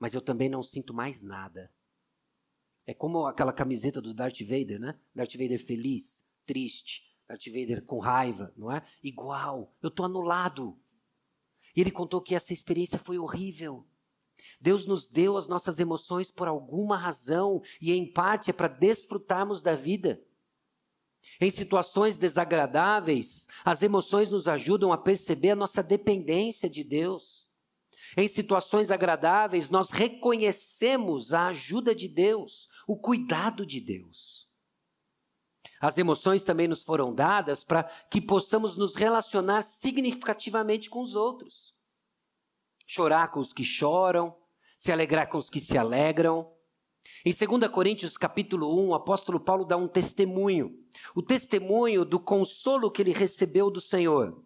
[0.00, 1.70] Mas eu também não sinto mais nada.
[2.86, 4.98] É como aquela camiseta do Darth Vader, né?
[5.14, 8.82] Darth Vader feliz triste, Darth Vader com raiva, não é?
[9.00, 10.76] Igual, eu estou anulado.
[11.76, 13.86] E ele contou que essa experiência foi horrível.
[14.60, 19.62] Deus nos deu as nossas emoções por alguma razão e em parte é para desfrutarmos
[19.62, 20.20] da vida.
[21.40, 27.39] Em situações desagradáveis, as emoções nos ajudam a perceber a nossa dependência de Deus.
[28.16, 34.48] Em situações agradáveis, nós reconhecemos a ajuda de Deus, o cuidado de Deus.
[35.80, 41.74] As emoções também nos foram dadas para que possamos nos relacionar significativamente com os outros.
[42.86, 44.36] Chorar com os que choram,
[44.76, 46.52] se alegrar com os que se alegram.
[47.24, 50.78] Em 2 Coríntios capítulo 1, o apóstolo Paulo dá um testemunho.
[51.14, 54.44] O testemunho do consolo que ele recebeu do Senhor.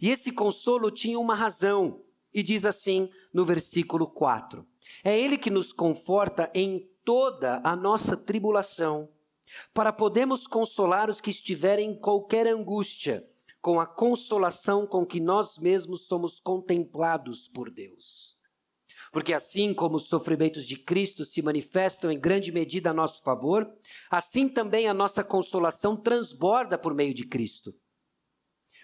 [0.00, 2.02] E esse consolo tinha uma razão.
[2.34, 4.66] E diz assim no versículo 4:
[5.04, 9.08] É Ele que nos conforta em toda a nossa tribulação
[9.72, 13.24] para podermos consolar os que estiverem em qualquer angústia,
[13.62, 18.36] com a consolação com que nós mesmos somos contemplados por Deus.
[19.12, 23.72] Porque assim como os sofrimentos de Cristo se manifestam em grande medida a nosso favor,
[24.10, 27.72] assim também a nossa consolação transborda por meio de Cristo.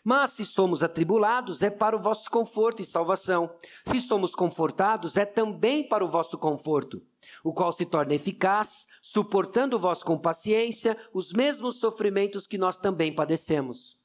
[0.05, 3.51] Mas se somos atribulados, é para o vosso conforto e salvação.
[3.85, 7.03] Se somos confortados, é também para o vosso conforto
[7.45, 13.15] o qual se torna eficaz, suportando vós com paciência os mesmos sofrimentos que nós também
[13.15, 13.99] padecemos.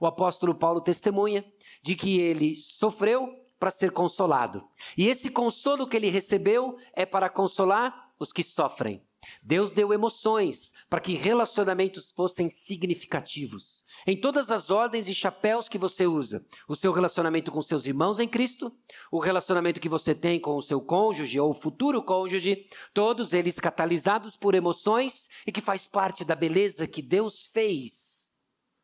[0.00, 1.44] O apóstolo Paulo testemunha
[1.82, 4.68] de que ele sofreu para ser consolado.
[4.96, 9.02] E esse consolo que ele recebeu é para consolar os que sofrem.
[9.42, 13.84] Deus deu emoções para que relacionamentos fossem significativos.
[14.06, 18.20] Em todas as ordens e chapéus que você usa, o seu relacionamento com seus irmãos
[18.20, 18.72] em Cristo,
[19.10, 24.36] o relacionamento que você tem com o seu cônjuge ou futuro cônjuge, todos eles catalisados
[24.36, 28.32] por emoções e que faz parte da beleza que Deus fez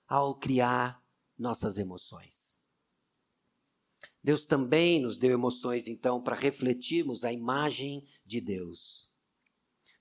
[0.09, 1.03] ao criar
[1.39, 2.55] nossas emoções.
[4.23, 9.13] Deus também nos deu emoções, então, para refletirmos a imagem de Deus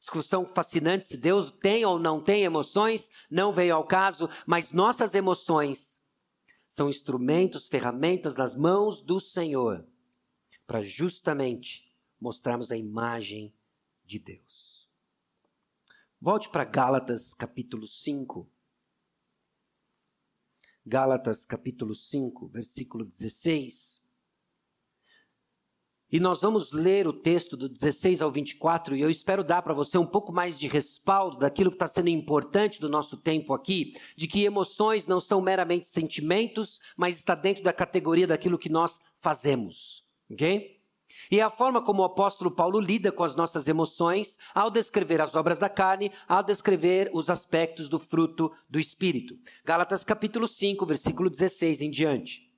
[0.04, 5.16] discussão fascinante se Deus tem ou não tem emoções, não veio ao caso, mas nossas
[5.16, 6.04] emoções
[6.68, 9.88] são instrumentos, ferramentas nas mãos do Senhor
[10.68, 11.90] para justamente
[12.20, 13.54] mostrarmos a imagem
[14.04, 14.90] de Deus.
[16.20, 18.50] Volte para Gálatas capítulo 5.
[20.86, 24.03] Gálatas capítulo 5, versículo 16.
[26.14, 29.74] E nós vamos ler o texto do 16 ao 24 e eu espero dar para
[29.74, 33.96] você um pouco mais de respaldo daquilo que está sendo importante do nosso tempo aqui,
[34.16, 39.02] de que emoções não são meramente sentimentos, mas está dentro da categoria daquilo que nós
[39.22, 40.06] fazemos.
[40.30, 40.80] Ok?
[41.32, 45.36] E a forma como o apóstolo Paulo lida com as nossas emoções ao descrever as
[45.36, 49.36] obras da carne, ao descrever os aspectos do fruto do Espírito.
[49.66, 52.54] Gálatas capítulo 5, versículo 16 em diante.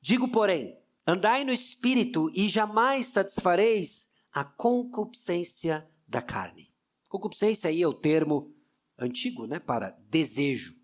[0.00, 6.72] Digo, porém, Andai no espírito e jamais satisfareis a concupiscência da carne.
[7.08, 8.54] Concupiscência aí é o termo
[8.98, 10.76] antigo, né, para desejo.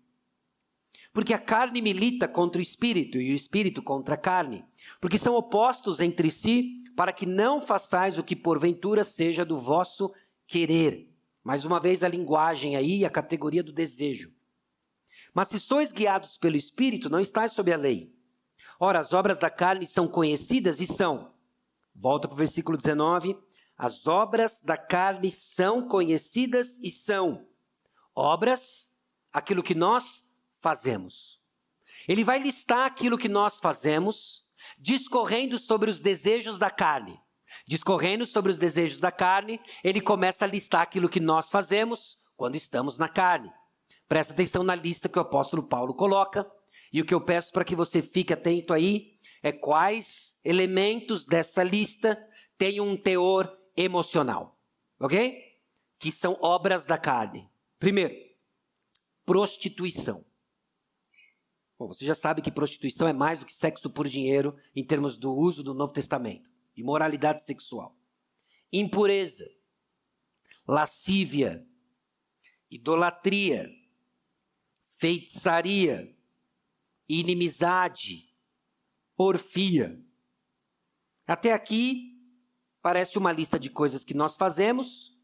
[1.13, 4.65] Porque a carne milita contra o espírito e o espírito contra a carne,
[4.99, 10.11] porque são opostos entre si, para que não façais o que porventura seja do vosso
[10.47, 11.07] querer.
[11.43, 14.33] Mais uma vez a linguagem aí, a categoria do desejo.
[15.33, 18.16] Mas se sois guiados pelo espírito, não estáis sob a lei.
[18.79, 21.33] Ora, as obras da carne são conhecidas e são.
[21.95, 23.37] Volta para o versículo 19.
[23.77, 27.47] As obras da carne são conhecidas e são.
[28.15, 28.91] Obras,
[29.31, 30.27] aquilo que nós
[30.59, 31.41] fazemos.
[32.07, 34.45] Ele vai listar aquilo que nós fazemos,
[34.77, 37.19] discorrendo sobre os desejos da carne.
[37.67, 42.55] Discorrendo sobre os desejos da carne, ele começa a listar aquilo que nós fazemos quando
[42.55, 43.51] estamos na carne.
[44.07, 46.49] Presta atenção na lista que o apóstolo Paulo coloca.
[46.91, 51.63] E o que eu peço para que você fique atento aí é quais elementos dessa
[51.63, 52.17] lista
[52.57, 54.59] têm um teor emocional,
[54.99, 55.43] ok?
[55.99, 57.49] Que são obras da carne.
[57.79, 58.15] Primeiro,
[59.25, 60.25] prostituição.
[61.77, 65.17] Bom, você já sabe que prostituição é mais do que sexo por dinheiro em termos
[65.17, 66.51] do uso do Novo Testamento.
[66.75, 67.95] Imoralidade sexual.
[68.73, 69.47] Impureza.
[70.67, 71.63] Lascívia.
[72.71, 73.69] Idolatria.
[74.97, 76.16] Feitiçaria
[77.07, 78.33] inimizade,
[79.15, 80.03] porfia.
[81.25, 82.17] Até aqui
[82.81, 85.17] parece uma lista de coisas que nós fazemos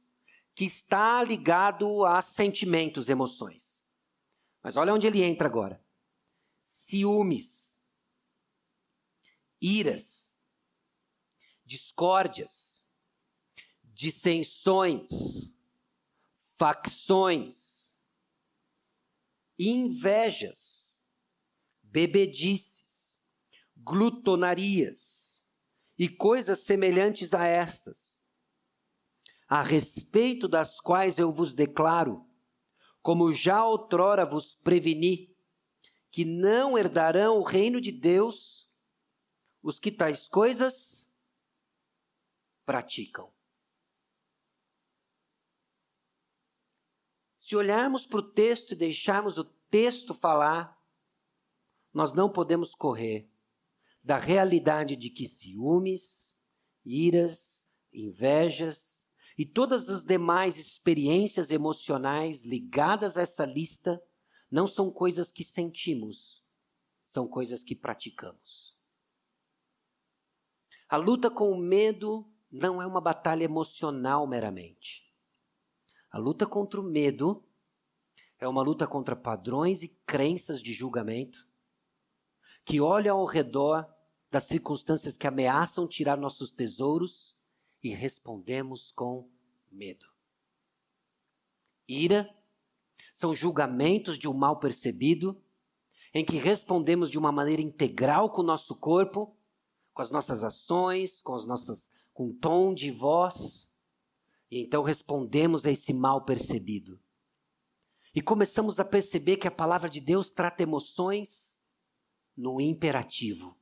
[0.56, 3.84] que está ligado a sentimentos, emoções.
[4.62, 5.84] Mas olha onde ele entra agora:
[6.64, 7.78] ciúmes,
[9.62, 10.38] iras,
[11.66, 12.84] discórdias,
[13.84, 15.56] dissensões,
[16.58, 17.98] facções,
[19.58, 20.83] invejas
[21.94, 23.22] bebedices,
[23.78, 25.46] glutonarias
[25.96, 28.20] e coisas semelhantes a estas,
[29.48, 32.28] a respeito das quais eu vos declaro,
[33.00, 35.38] como já outrora vos preveni,
[36.10, 38.68] que não herdarão o reino de Deus
[39.62, 41.16] os que tais coisas
[42.66, 43.32] praticam.
[47.38, 50.83] Se olharmos para o texto e deixarmos o texto falar,
[51.94, 53.30] nós não podemos correr
[54.04, 56.36] da realidade de que ciúmes,
[56.84, 64.04] iras, invejas e todas as demais experiências emocionais ligadas a essa lista
[64.52, 66.44] não são coisas que sentimos,
[67.06, 68.78] são coisas que praticamos.
[70.90, 75.12] A luta com o medo não é uma batalha emocional meramente.
[76.12, 77.44] A luta contra o medo
[78.38, 81.48] é uma luta contra padrões e crenças de julgamento
[82.66, 83.88] que olham ao redor
[84.32, 87.38] das circunstâncias que ameaçam tirar nossos tesouros
[87.84, 89.30] e respondemos com
[89.72, 90.06] medo.
[91.88, 92.34] Ira
[93.14, 95.40] são julgamentos de um mal percebido,
[96.14, 99.36] em que respondemos de uma maneira integral com o nosso corpo,
[99.94, 103.70] com as nossas ações, com as nossas com tom de voz,
[104.50, 107.00] e então respondemos a esse mal percebido.
[108.14, 111.53] E começamos a perceber que a palavra de Deus trata emoções
[112.36, 113.58] no imperativo.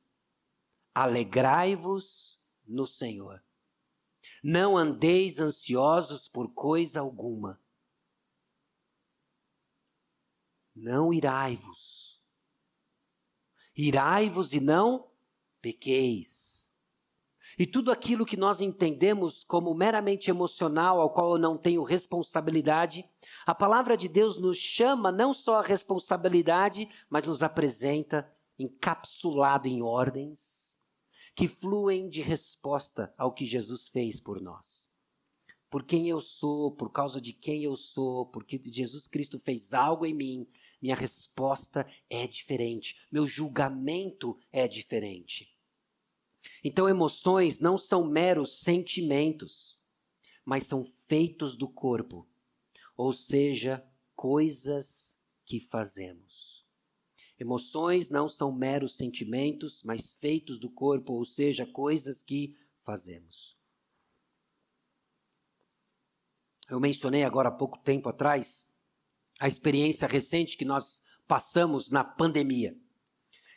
[0.94, 3.42] Alegrai-vos no Senhor.
[4.42, 7.60] Não andeis ansiosos por coisa alguma.
[10.74, 12.20] Não irai-vos.
[13.76, 15.10] Irai-vos e não
[15.60, 16.52] pequeis.
[17.58, 23.08] E tudo aquilo que nós entendemos como meramente emocional, ao qual eu não tenho responsabilidade,
[23.44, 28.30] a palavra de Deus nos chama não só a responsabilidade, mas nos apresenta
[28.62, 30.78] encapsulado em ordens
[31.34, 34.90] que fluem de resposta ao que Jesus fez por nós.
[35.70, 40.04] Por quem eu sou, por causa de quem eu sou, porque Jesus Cristo fez algo
[40.04, 40.46] em mim,
[40.82, 45.56] minha resposta é diferente, meu julgamento é diferente.
[46.62, 49.78] Então, emoções não são meros sentimentos,
[50.44, 52.28] mas são feitos do corpo,
[52.96, 53.82] ou seja,
[54.14, 56.31] coisas que fazemos.
[57.42, 63.56] Emoções não são meros sentimentos, mas feitos do corpo, ou seja, coisas que fazemos.
[66.70, 68.64] Eu mencionei agora há pouco tempo atrás
[69.40, 72.76] a experiência recente que nós passamos na pandemia.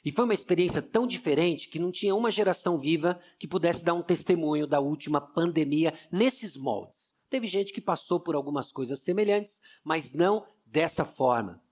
[0.03, 3.93] E foi uma experiência tão diferente que não tinha uma geração viva que pudesse dar
[3.93, 7.15] um testemunho da última pandemia nesses moldes.
[7.29, 11.63] Teve gente que passou por algumas coisas semelhantes, mas não dessa forma.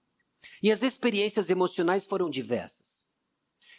[0.62, 3.04] E as experiências emocionais foram diversas.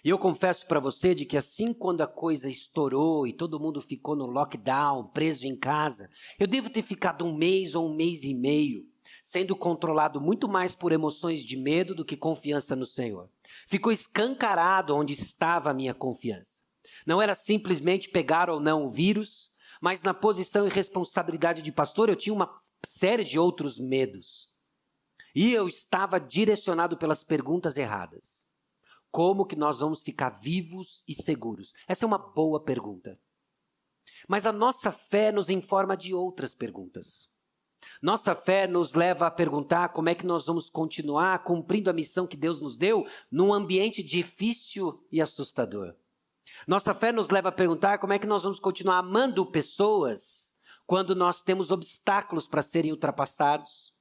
[0.04, 3.80] E eu confesso para você de que assim quando a coisa estourou e todo mundo
[3.80, 8.22] ficou no lockdown, preso em casa, eu devo ter ficado um mês ou um mês
[8.22, 8.86] e meio,
[9.22, 13.30] sendo controlado muito mais por emoções de medo do que confiança no Senhor.
[13.66, 16.62] Ficou escancarado onde estava a minha confiança.
[17.06, 19.50] Não era simplesmente pegar ou não o vírus,
[19.80, 22.54] mas na posição e responsabilidade de pastor eu tinha uma
[22.84, 24.52] série de outros medos.
[25.34, 28.46] E eu estava direcionado pelas perguntas erradas.
[29.10, 31.72] Como que nós vamos ficar vivos e seguros?
[31.86, 33.18] Essa é uma boa pergunta.
[34.28, 37.30] Mas a nossa fé nos informa de outras perguntas.
[38.00, 42.26] Nossa fé nos leva a perguntar como é que nós vamos continuar cumprindo a missão
[42.26, 45.94] que Deus nos deu num ambiente difícil e assustador.
[46.66, 50.54] Nossa fé nos leva a perguntar como é que nós vamos continuar amando pessoas
[50.86, 53.93] quando nós temos obstáculos para serem ultrapassados.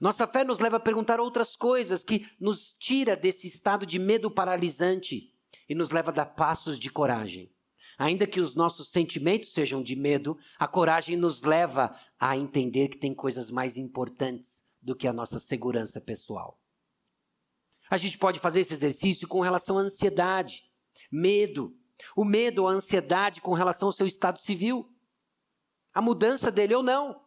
[0.00, 4.30] Nossa fé nos leva a perguntar outras coisas que nos tira desse estado de medo
[4.30, 5.32] paralisante
[5.68, 7.50] e nos leva a dar passos de coragem.
[7.96, 12.98] Ainda que os nossos sentimentos sejam de medo, a coragem nos leva a entender que
[12.98, 16.60] tem coisas mais importantes do que a nossa segurança pessoal.
[17.88, 20.64] A gente pode fazer esse exercício com relação à ansiedade,
[21.10, 21.76] medo.
[22.16, 24.90] O medo ou a ansiedade com relação ao seu estado civil.
[25.92, 27.23] A mudança dele ou não.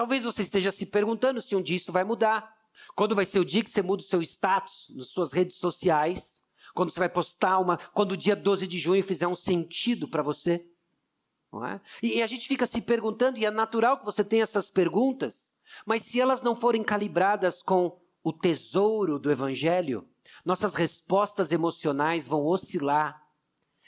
[0.00, 2.56] Talvez você esteja se perguntando se um dia isso vai mudar.
[2.96, 6.42] Quando vai ser o dia que você muda o seu status nas suas redes sociais?
[6.74, 7.76] Quando você vai postar uma.
[7.76, 10.66] Quando o dia 12 de junho fizer um sentido para você?
[11.52, 11.82] Não é?
[12.02, 16.02] E a gente fica se perguntando, e é natural que você tenha essas perguntas, mas
[16.02, 20.08] se elas não forem calibradas com o tesouro do Evangelho,
[20.42, 23.22] nossas respostas emocionais vão oscilar.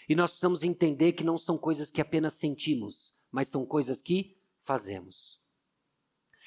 [0.07, 4.37] E nós precisamos entender que não são coisas que apenas sentimos, mas são coisas que
[4.63, 5.41] fazemos.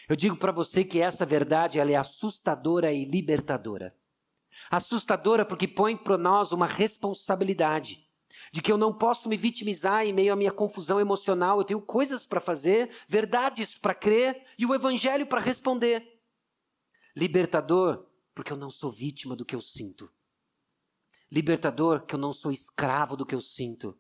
[0.07, 3.95] Eu digo para você que essa verdade ela é assustadora e libertadora.
[4.69, 8.05] Assustadora porque põe para nós uma responsabilidade
[8.51, 11.59] de que eu não posso me vitimizar em meio à minha confusão emocional.
[11.59, 16.21] Eu tenho coisas para fazer, verdades para crer e o evangelho para responder.
[17.15, 20.11] Libertador porque eu não sou vítima do que eu sinto.
[21.31, 23.97] Libertador que eu não sou escravo do que eu sinto.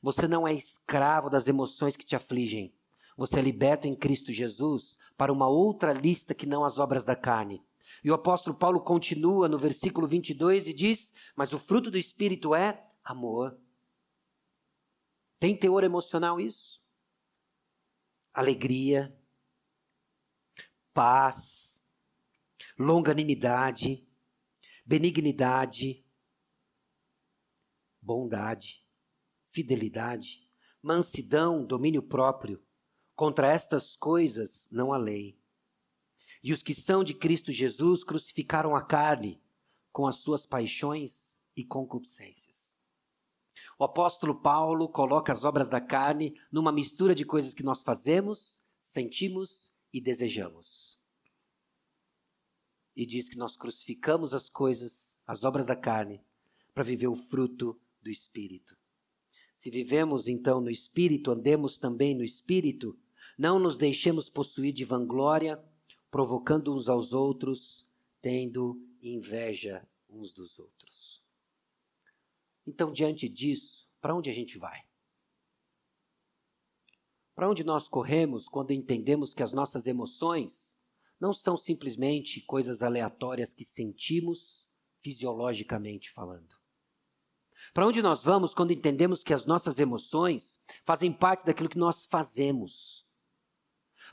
[0.00, 2.72] Você não é escravo das emoções que te afligem.
[3.16, 7.14] Você é liberto em Cristo Jesus para uma outra lista que não as obras da
[7.14, 7.64] carne.
[8.02, 12.54] E o apóstolo Paulo continua no versículo 22 e diz: Mas o fruto do Espírito
[12.54, 13.56] é amor.
[15.38, 16.82] Tem teor emocional isso?
[18.32, 19.16] Alegria,
[20.92, 21.82] paz,
[22.78, 24.06] longanimidade,
[24.84, 26.04] benignidade,
[28.00, 28.84] bondade,
[29.50, 30.48] fidelidade,
[30.82, 32.62] mansidão, domínio próprio.
[33.14, 35.38] Contra estas coisas não há lei.
[36.42, 39.40] E os que são de Cristo Jesus crucificaram a carne
[39.92, 42.74] com as suas paixões e concupiscências.
[43.78, 48.64] O apóstolo Paulo coloca as obras da carne numa mistura de coisas que nós fazemos,
[48.80, 50.98] sentimos e desejamos.
[52.96, 56.20] E diz que nós crucificamos as coisas, as obras da carne,
[56.72, 58.76] para viver o fruto do Espírito.
[59.54, 62.96] Se vivemos então no Espírito, andemos também no Espírito,
[63.38, 65.62] não nos deixemos possuir de vanglória,
[66.10, 67.86] provocando uns aos outros,
[68.20, 71.22] tendo inveja uns dos outros.
[72.66, 74.82] Então, diante disso, para onde a gente vai?
[77.34, 80.78] Para onde nós corremos quando entendemos que as nossas emoções
[81.20, 84.68] não são simplesmente coisas aleatórias que sentimos
[85.02, 86.54] fisiologicamente falando?
[87.72, 92.06] Para onde nós vamos quando entendemos que as nossas emoções fazem parte daquilo que nós
[92.06, 93.03] fazemos?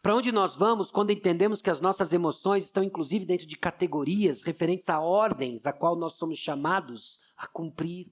[0.01, 4.43] Para onde nós vamos quando entendemos que as nossas emoções estão inclusive dentro de categorias
[4.43, 8.11] referentes a ordens a qual nós somos chamados a cumprir?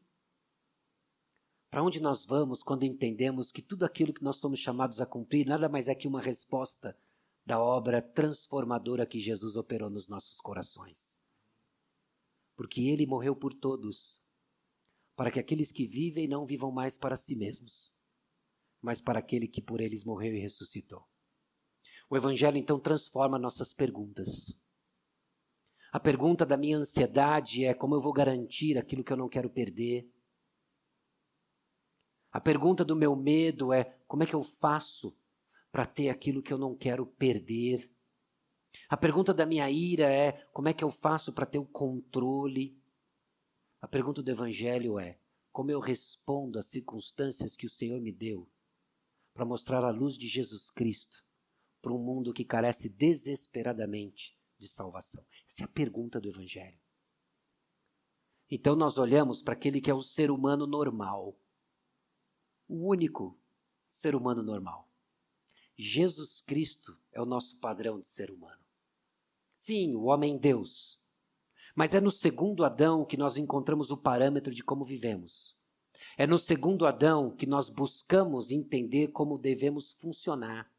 [1.71, 5.47] Para onde nós vamos quando entendemos que tudo aquilo que nós somos chamados a cumprir
[5.47, 6.95] nada mais é que uma resposta
[7.43, 11.17] da obra transformadora que Jesus operou nos nossos corações?
[12.55, 14.21] Porque ele morreu por todos,
[15.15, 17.91] para que aqueles que vivem não vivam mais para si mesmos,
[18.79, 21.07] mas para aquele que por eles morreu e ressuscitou.
[22.09, 24.57] O Evangelho então transforma nossas perguntas.
[25.91, 29.47] A pergunta da minha ansiedade é como eu vou garantir aquilo que eu não quero
[29.47, 30.11] perder.
[32.31, 35.15] A pergunta do meu medo é como é que eu faço
[35.71, 37.91] para ter aquilo que eu não quero perder.
[38.87, 42.75] A pergunta da minha ira é como é que eu faço para ter o controle.
[43.79, 45.19] A pergunta do Evangelho é
[45.51, 48.49] como eu respondo às circunstâncias que o Senhor me deu
[49.31, 51.28] para mostrar a luz de Jesus Cristo
[51.81, 55.25] para um mundo que carece desesperadamente de salvação?
[55.47, 56.79] Essa é a pergunta do Evangelho.
[58.49, 61.37] Então nós olhamos para aquele que é o ser humano normal,
[62.67, 63.37] o único
[63.91, 64.89] ser humano normal.
[65.77, 68.61] Jesus Cristo é o nosso padrão de ser humano.
[69.57, 70.99] Sim, o homem-deus.
[71.75, 75.55] Mas é no segundo Adão que nós encontramos o parâmetro de como vivemos.
[76.17, 80.69] É no segundo Adão que nós buscamos entender como devemos funcionar.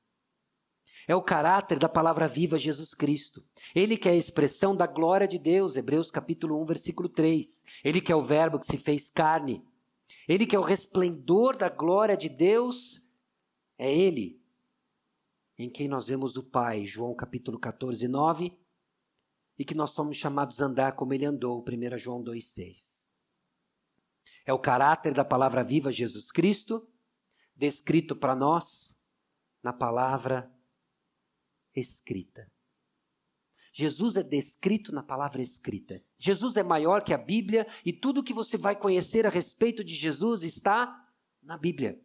[1.06, 3.44] É o caráter da palavra viva Jesus Cristo.
[3.74, 7.64] Ele que é a expressão da glória de Deus, Hebreus capítulo 1, versículo 3.
[7.84, 9.64] Ele que é o verbo que se fez carne.
[10.28, 13.02] Ele que é o resplendor da glória de Deus.
[13.78, 14.40] É ele
[15.58, 18.56] em quem nós vemos o Pai, João capítulo 14, 9.
[19.58, 23.06] E que nós somos chamados a andar como ele andou, 1 João 2, 6.
[24.46, 26.88] É o caráter da palavra viva Jesus Cristo,
[27.54, 28.98] descrito para nós
[29.62, 30.50] na palavra
[31.74, 32.50] escrita.
[33.72, 36.02] Jesus é descrito na palavra escrita.
[36.18, 39.94] Jesus é maior que a Bíblia e tudo que você vai conhecer a respeito de
[39.94, 40.92] Jesus está
[41.42, 42.00] na Bíblia.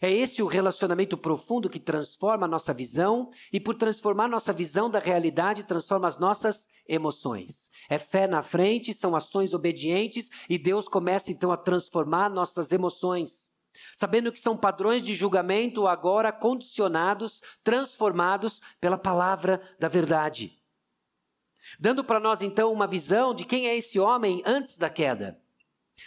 [0.00, 4.90] É esse o relacionamento profundo que transforma a nossa visão e, por transformar nossa visão
[4.90, 7.68] da realidade, transforma as nossas emoções.
[7.88, 13.52] É fé na frente, são ações obedientes e Deus começa então a transformar nossas emoções
[13.96, 20.58] sabendo que são padrões de julgamento agora condicionados, transformados pela palavra da verdade.
[21.78, 25.40] Dando para nós então uma visão de quem é esse homem antes da queda.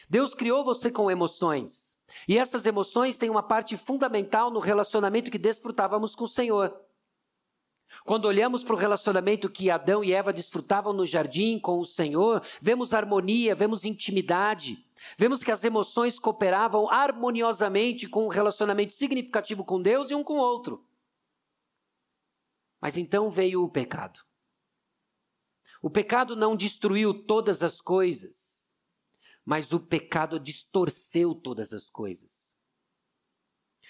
[0.09, 1.97] Deus criou você com emoções,
[2.27, 6.86] e essas emoções têm uma parte fundamental no relacionamento que desfrutávamos com o Senhor.
[8.07, 12.41] Quando olhamos para o relacionamento que Adão e Eva desfrutavam no jardim com o Senhor,
[12.61, 14.81] vemos harmonia, vemos intimidade,
[15.17, 20.35] vemos que as emoções cooperavam harmoniosamente com um relacionamento significativo com Deus e um com
[20.35, 20.87] o outro.
[22.79, 24.21] Mas então veio o pecado.
[25.81, 28.65] O pecado não destruiu todas as coisas,
[29.43, 32.46] mas o pecado distorceu todas as coisas.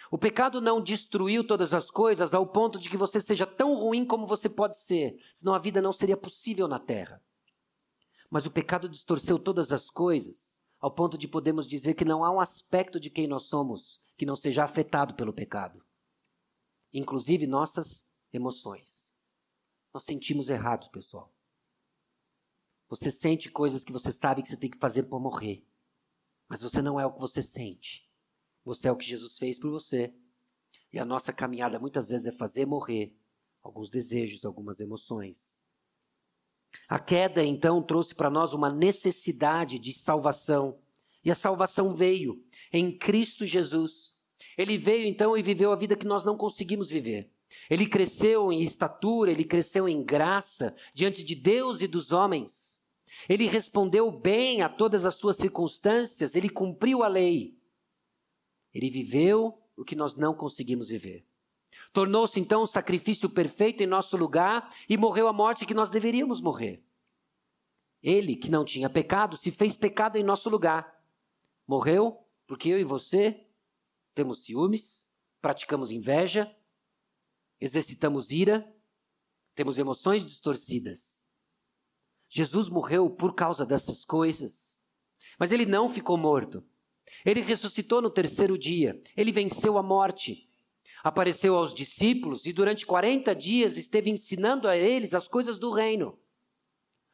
[0.10, 4.06] O pecado não destruiu todas as coisas ao ponto de que você seja tão ruim
[4.06, 7.22] como você pode ser, senão a vida não seria possível na terra.
[8.30, 12.32] Mas o pecado distorceu todas as coisas ao ponto de podemos dizer que não há
[12.32, 15.86] um aspecto de quem nós somos que não seja afetado pelo pecado.
[16.94, 19.14] inclusive nossas emoções.
[19.94, 21.32] Nós sentimos errado, pessoal.
[22.90, 25.68] Você sente coisas que você sabe que você tem que fazer para morrer.
[26.48, 28.07] Mas você não é o que você sente.
[28.68, 30.14] Você é o que Jesus fez por você.
[30.92, 33.16] E a nossa caminhada muitas vezes é fazer morrer
[33.64, 35.58] alguns desejos, algumas emoções.
[36.86, 40.80] A queda então trouxe para nós uma necessidade de salvação.
[41.24, 42.44] E a salvação veio
[42.74, 44.18] em Cristo Jesus.
[44.58, 47.32] Ele veio então e viveu a vida que nós não conseguimos viver.
[47.70, 52.82] Ele cresceu em estatura, ele cresceu em graça diante de Deus e dos homens.
[53.30, 57.57] Ele respondeu bem a todas as suas circunstâncias, ele cumpriu a lei.
[58.78, 61.26] Ele viveu o que nós não conseguimos viver.
[61.92, 66.40] Tornou-se então um sacrifício perfeito em nosso lugar e morreu a morte que nós deveríamos
[66.40, 66.84] morrer.
[68.04, 71.04] Ele, que não tinha pecado, se fez pecado em nosso lugar.
[71.66, 73.48] Morreu porque eu e você
[74.14, 75.10] temos ciúmes,
[75.42, 76.56] praticamos inveja,
[77.60, 78.72] exercitamos ira,
[79.56, 81.26] temos emoções distorcidas.
[82.30, 84.80] Jesus morreu por causa dessas coisas.
[85.40, 86.64] Mas ele não ficou morto.
[87.26, 89.02] Ele ressuscitou no terceiro dia.
[89.16, 90.48] Ele venceu a morte.
[91.04, 96.18] Apareceu aos discípulos e durante 40 dias esteve ensinando a eles as coisas do reino.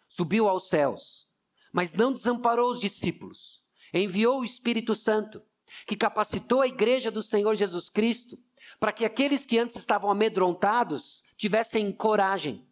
[0.07, 1.27] Subiu aos céus,
[1.71, 3.61] mas não desamparou os discípulos.
[3.93, 5.41] Enviou o Espírito Santo,
[5.85, 8.37] que capacitou a igreja do Senhor Jesus Cristo
[8.79, 12.65] para que aqueles que antes estavam amedrontados tivessem coragem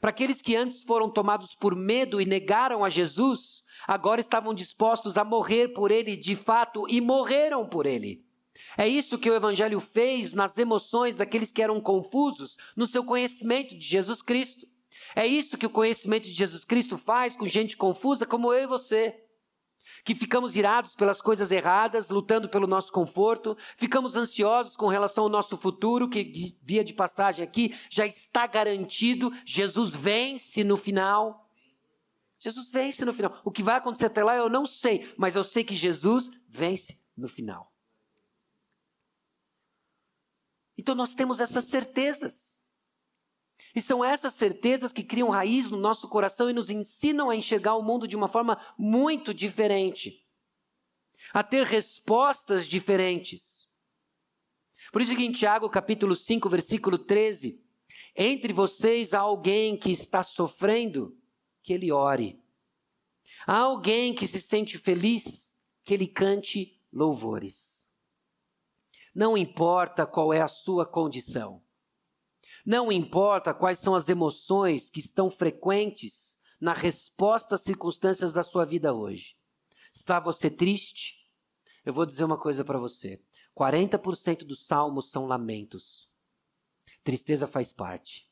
[0.00, 5.16] para aqueles que antes foram tomados por medo e negaram a Jesus, agora estavam dispostos
[5.16, 8.24] a morrer por ele de fato e morreram por ele.
[8.76, 13.76] É isso que o Evangelho fez nas emoções daqueles que eram confusos no seu conhecimento
[13.76, 14.66] de Jesus Cristo.
[15.16, 18.66] É isso que o conhecimento de Jesus Cristo faz com gente confusa como eu e
[18.66, 19.16] você
[20.04, 25.30] que ficamos irados pelas coisas erradas, lutando pelo nosso conforto, ficamos ansiosos com relação ao
[25.30, 31.48] nosso futuro, que via de passagem aqui já está garantido, Jesus vence no final.
[32.38, 33.38] Jesus vence no final.
[33.44, 36.98] O que vai acontecer até lá eu não sei, mas eu sei que Jesus vence
[37.16, 37.70] no final.
[40.78, 42.59] Então nós temos essas certezas.
[43.74, 47.76] E são essas certezas que criam raiz no nosso coração e nos ensinam a enxergar
[47.76, 50.26] o mundo de uma forma muito diferente,
[51.32, 53.68] a ter respostas diferentes.
[54.92, 57.62] Por isso que em Tiago capítulo 5, versículo 13,
[58.16, 61.16] entre vocês há alguém que está sofrendo,
[61.62, 62.42] que ele ore.
[63.46, 67.88] Há alguém que se sente feliz, que ele cante louvores.
[69.14, 71.62] Não importa qual é a sua condição.
[72.64, 78.64] Não importa quais são as emoções que estão frequentes na resposta às circunstâncias da sua
[78.64, 79.36] vida hoje.
[79.92, 81.14] Está você triste?
[81.84, 83.20] Eu vou dizer uma coisa para você.
[83.58, 86.08] 40% dos salmos são lamentos.
[87.02, 88.30] Tristeza faz parte.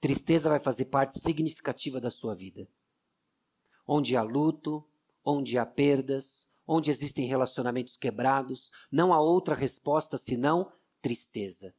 [0.00, 2.68] Tristeza vai fazer parte significativa da sua vida.
[3.86, 4.84] Onde há luto,
[5.24, 11.74] onde há perdas, onde existem relacionamentos quebrados, não há outra resposta senão tristeza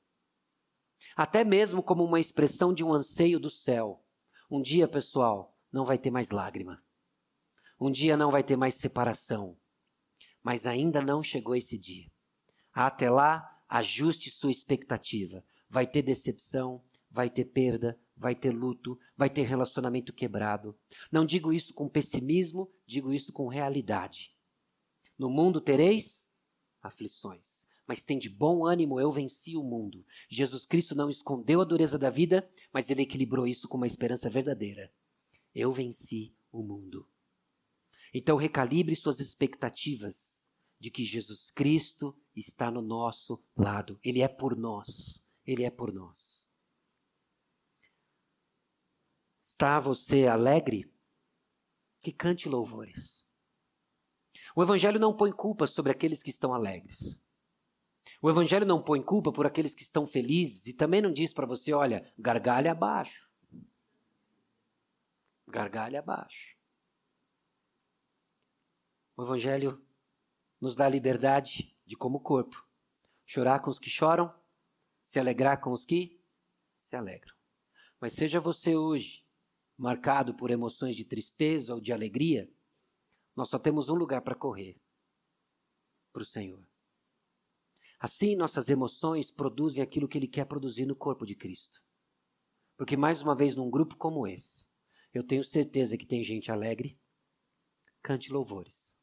[1.16, 4.04] até mesmo como uma expressão de um anseio do céu.
[4.50, 6.84] Um dia, pessoal, não vai ter mais lágrima.
[7.80, 9.58] Um dia não vai ter mais separação.
[10.42, 12.12] Mas ainda não chegou esse dia.
[12.74, 15.44] Até lá, ajuste sua expectativa.
[15.70, 20.78] Vai ter decepção, vai ter perda, vai ter luto, vai ter relacionamento quebrado.
[21.12, 24.36] Não digo isso com pessimismo, digo isso com realidade.
[25.18, 26.30] No mundo tereis
[26.82, 30.06] aflições mas tem de bom ânimo, eu venci o mundo.
[30.30, 34.30] Jesus Cristo não escondeu a dureza da vida, mas ele equilibrou isso com uma esperança
[34.30, 34.94] verdadeira.
[35.56, 37.10] Eu venci o mundo.
[38.14, 40.40] Então recalibre suas expectativas
[40.80, 44.00] de que Jesus Cristo está no nosso lado.
[44.04, 45.26] Ele é por nós.
[45.44, 46.48] Ele é por nós.
[49.44, 50.94] Está você alegre?
[52.04, 53.26] Que cante louvores.
[54.56, 57.20] O Evangelho não põe culpa sobre aqueles que estão alegres.
[58.22, 61.46] O Evangelho não põe culpa por aqueles que estão felizes e também não diz para
[61.46, 63.32] você, olha, gargalha abaixo.
[65.48, 66.58] Gargalha abaixo.
[69.16, 69.82] O Evangelho
[70.60, 72.66] nos dá liberdade de, como corpo,
[73.26, 74.34] chorar com os que choram,
[75.04, 76.22] se alegrar com os que
[76.82, 77.34] se alegram.
[78.02, 79.26] Mas seja você hoje
[79.78, 82.52] marcado por emoções de tristeza ou de alegria,
[83.34, 84.78] nós só temos um lugar para correr
[86.12, 86.62] para o Senhor.
[88.00, 91.84] Assim, nossas emoções produzem aquilo que Ele quer produzir no corpo de Cristo.
[92.78, 94.66] Porque, mais uma vez, num grupo como esse,
[95.14, 96.98] eu tenho certeza que tem gente alegre,
[98.02, 98.98] cante louvores.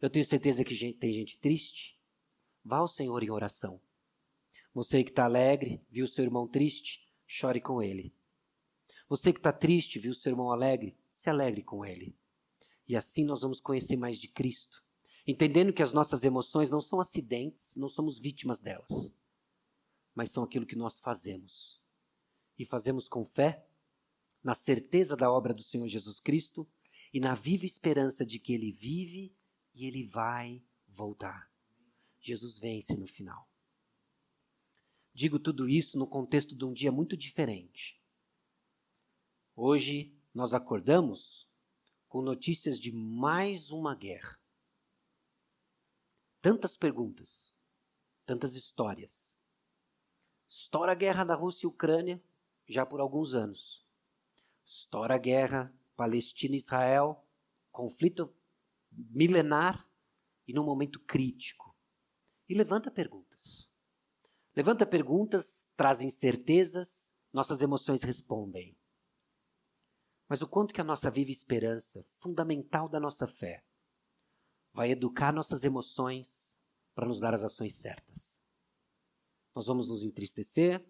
[0.00, 1.98] Eu tenho certeza que tem gente triste,
[2.64, 3.80] vá ao Senhor em oração.
[4.72, 8.14] Você que está alegre, viu seu irmão triste, chore com ele.
[9.08, 12.16] Você que está triste, viu seu irmão alegre, se alegre com ele.
[12.86, 14.84] E assim nós vamos conhecer mais de Cristo,
[15.26, 19.12] entendendo que as nossas emoções não são acidentes, não somos vítimas delas,
[20.14, 21.80] mas são aquilo que nós fazemos.
[22.58, 23.66] E fazemos com fé,
[24.42, 26.68] na certeza da obra do Senhor Jesus Cristo
[27.12, 29.34] e na viva esperança de que ele vive
[29.74, 31.50] e ele vai voltar.
[32.18, 33.48] Jesus vence no final.
[35.12, 38.00] Digo tudo isso no contexto de um dia muito diferente.
[39.54, 41.48] Hoje nós acordamos
[42.08, 44.39] com notícias de mais uma guerra.
[46.42, 47.54] Tantas perguntas,
[48.24, 49.36] tantas histórias.
[50.48, 52.22] Estoura a guerra da Rússia e Ucrânia
[52.66, 53.86] já por alguns anos.
[54.64, 57.22] Estoura a guerra Palestina e Israel,
[57.70, 58.34] conflito
[58.90, 59.86] milenar
[60.48, 61.76] e num momento crítico.
[62.48, 63.70] E levanta perguntas.
[64.56, 68.74] Levanta perguntas, traz incertezas, nossas emoções respondem.
[70.26, 73.62] Mas o quanto que a nossa viva esperança, fundamental da nossa fé,
[74.72, 76.56] vai educar nossas emoções
[76.94, 78.38] para nos dar as ações certas.
[79.54, 80.84] Nós vamos nos entristecer,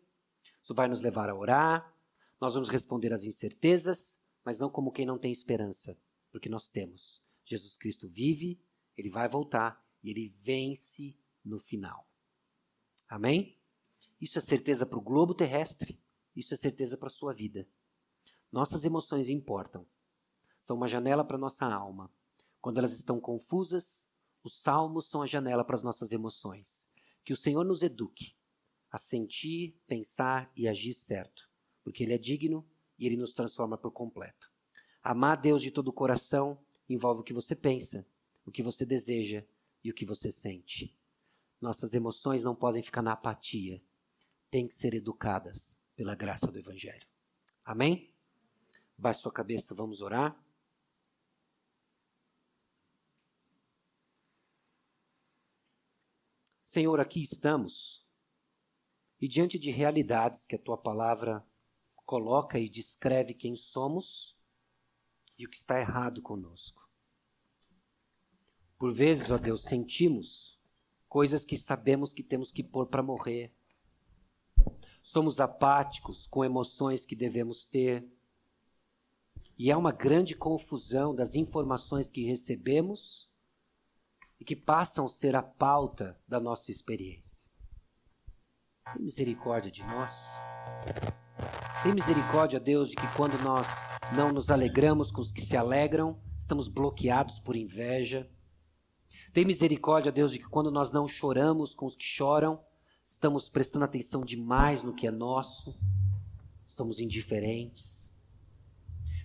[0.62, 1.96] isso vai nos levar a orar,
[2.40, 5.96] nós vamos responder às incertezas, mas não como quem não tem esperança,
[6.30, 7.22] porque nós temos.
[7.44, 8.60] Jesus Cristo vive,
[8.96, 12.08] ele vai voltar e ele vence no final.
[13.08, 13.58] Amém?
[14.20, 16.00] Isso é certeza para o globo terrestre,
[16.36, 17.66] isso é certeza para a sua vida.
[18.52, 19.86] Nossas emoções importam.
[20.60, 22.12] São uma janela para a nossa alma.
[22.60, 24.08] Quando elas estão confusas,
[24.42, 26.88] os salmos são a janela para as nossas emoções.
[27.24, 28.34] Que o Senhor nos eduque
[28.90, 31.48] a sentir, pensar e agir certo,
[31.84, 32.66] porque Ele é digno
[33.00, 34.52] e ele nos transforma por completo.
[35.02, 36.58] Amar Deus de todo o coração
[36.88, 38.06] envolve o que você pensa,
[38.44, 39.42] o que você deseja
[39.82, 40.94] e o que você sente.
[41.58, 43.82] Nossas emoções não podem ficar na apatia,
[44.50, 47.06] têm que ser educadas pela graça do Evangelho.
[47.64, 48.12] Amém?
[48.96, 50.38] Baixe sua cabeça, vamos orar.
[56.70, 58.06] Senhor, aqui estamos
[59.20, 61.44] e diante de realidades que a tua palavra
[62.06, 64.36] coloca e descreve quem somos
[65.36, 66.88] e o que está errado conosco.
[68.78, 70.60] Por vezes, ó Deus, sentimos
[71.08, 73.52] coisas que sabemos que temos que pôr para morrer.
[75.02, 78.08] Somos apáticos com emoções que devemos ter.
[79.58, 83.28] E há uma grande confusão das informações que recebemos
[84.40, 87.44] e que passam a ser a pauta da nossa experiência.
[88.94, 90.10] Tem misericórdia de nós.
[91.82, 93.66] Tem misericórdia, Deus, de que quando nós
[94.16, 98.28] não nos alegramos com os que se alegram, estamos bloqueados por inveja.
[99.32, 102.60] Tem misericórdia, Deus, de que quando nós não choramos com os que choram,
[103.06, 105.78] estamos prestando atenção demais no que é nosso,
[106.66, 108.12] estamos indiferentes.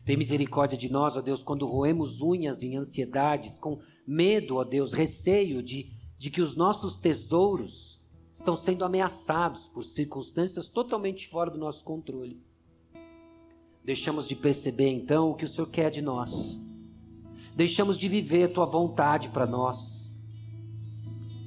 [0.03, 4.93] Tem misericórdia de nós, ó Deus, quando roemos unhas em ansiedades, com medo, ó Deus,
[4.93, 8.01] receio de, de que os nossos tesouros
[8.31, 12.43] estão sendo ameaçados por circunstâncias totalmente fora do nosso controle.
[13.83, 16.59] Deixamos de perceber então o que o Senhor quer de nós.
[17.55, 20.11] Deixamos de viver a tua vontade para nós.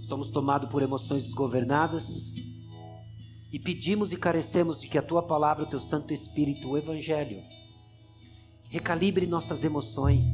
[0.04, 2.32] Somos tomados por emoções desgovernadas
[3.52, 7.42] e pedimos e carecemos de que a tua palavra, o teu Santo Espírito, o Evangelho,
[8.70, 10.24] recalibre nossas emoções,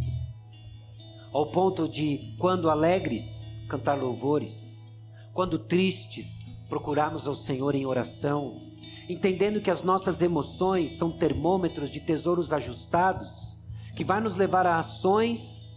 [1.35, 4.80] ao ponto de, quando alegres, cantar louvores,
[5.32, 8.61] quando tristes, procurarmos ao Senhor em oração,
[9.09, 13.57] entendendo que as nossas emoções são termômetros de tesouros ajustados,
[13.97, 15.74] que vai nos levar a ações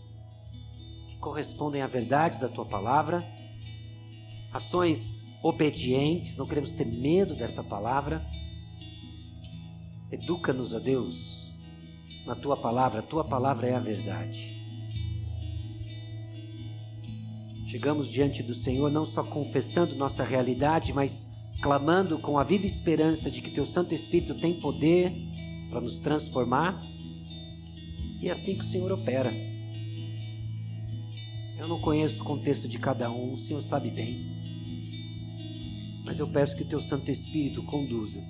[1.09, 3.25] que correspondem à verdade da tua palavra,
[4.53, 8.23] ações obedientes, não queremos ter medo dessa palavra.
[10.11, 11.47] Educa-nos, a Deus,
[12.27, 14.56] na tua palavra, a tua palavra é a verdade.
[17.67, 21.27] Chegamos diante do Senhor não só confessando nossa realidade, mas
[21.61, 25.11] clamando com a viva esperança de que Teu Santo Espírito tem poder
[25.69, 26.81] para nos transformar.
[28.21, 29.33] E é assim que o Senhor opera.
[31.59, 34.25] Eu não conheço o contexto de cada um, o Senhor sabe bem.
[36.05, 38.23] Mas eu peço que o Teu Santo Espírito conduza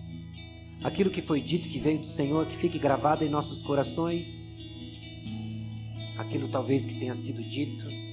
[0.84, 4.48] aquilo que foi dito que veio do Senhor, que fique gravado em nossos corações,
[6.18, 8.07] aquilo talvez que tenha sido dito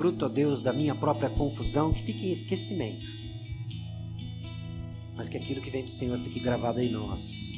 [0.00, 3.04] fruto, ó Deus, da minha própria confusão, que fique em esquecimento.
[5.14, 7.52] Mas que aquilo que vem do Senhor fique gravado em nós.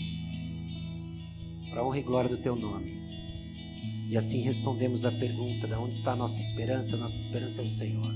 [1.71, 3.01] Para honra e glória do teu nome.
[4.09, 6.97] E assim respondemos a pergunta: de onde está a nossa esperança?
[6.97, 8.13] Nossa esperança é o Senhor.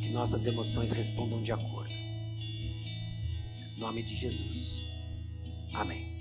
[0.00, 1.92] Que nossas emoções respondam de acordo.
[3.76, 4.86] Em nome de Jesus.
[5.74, 6.11] Amém.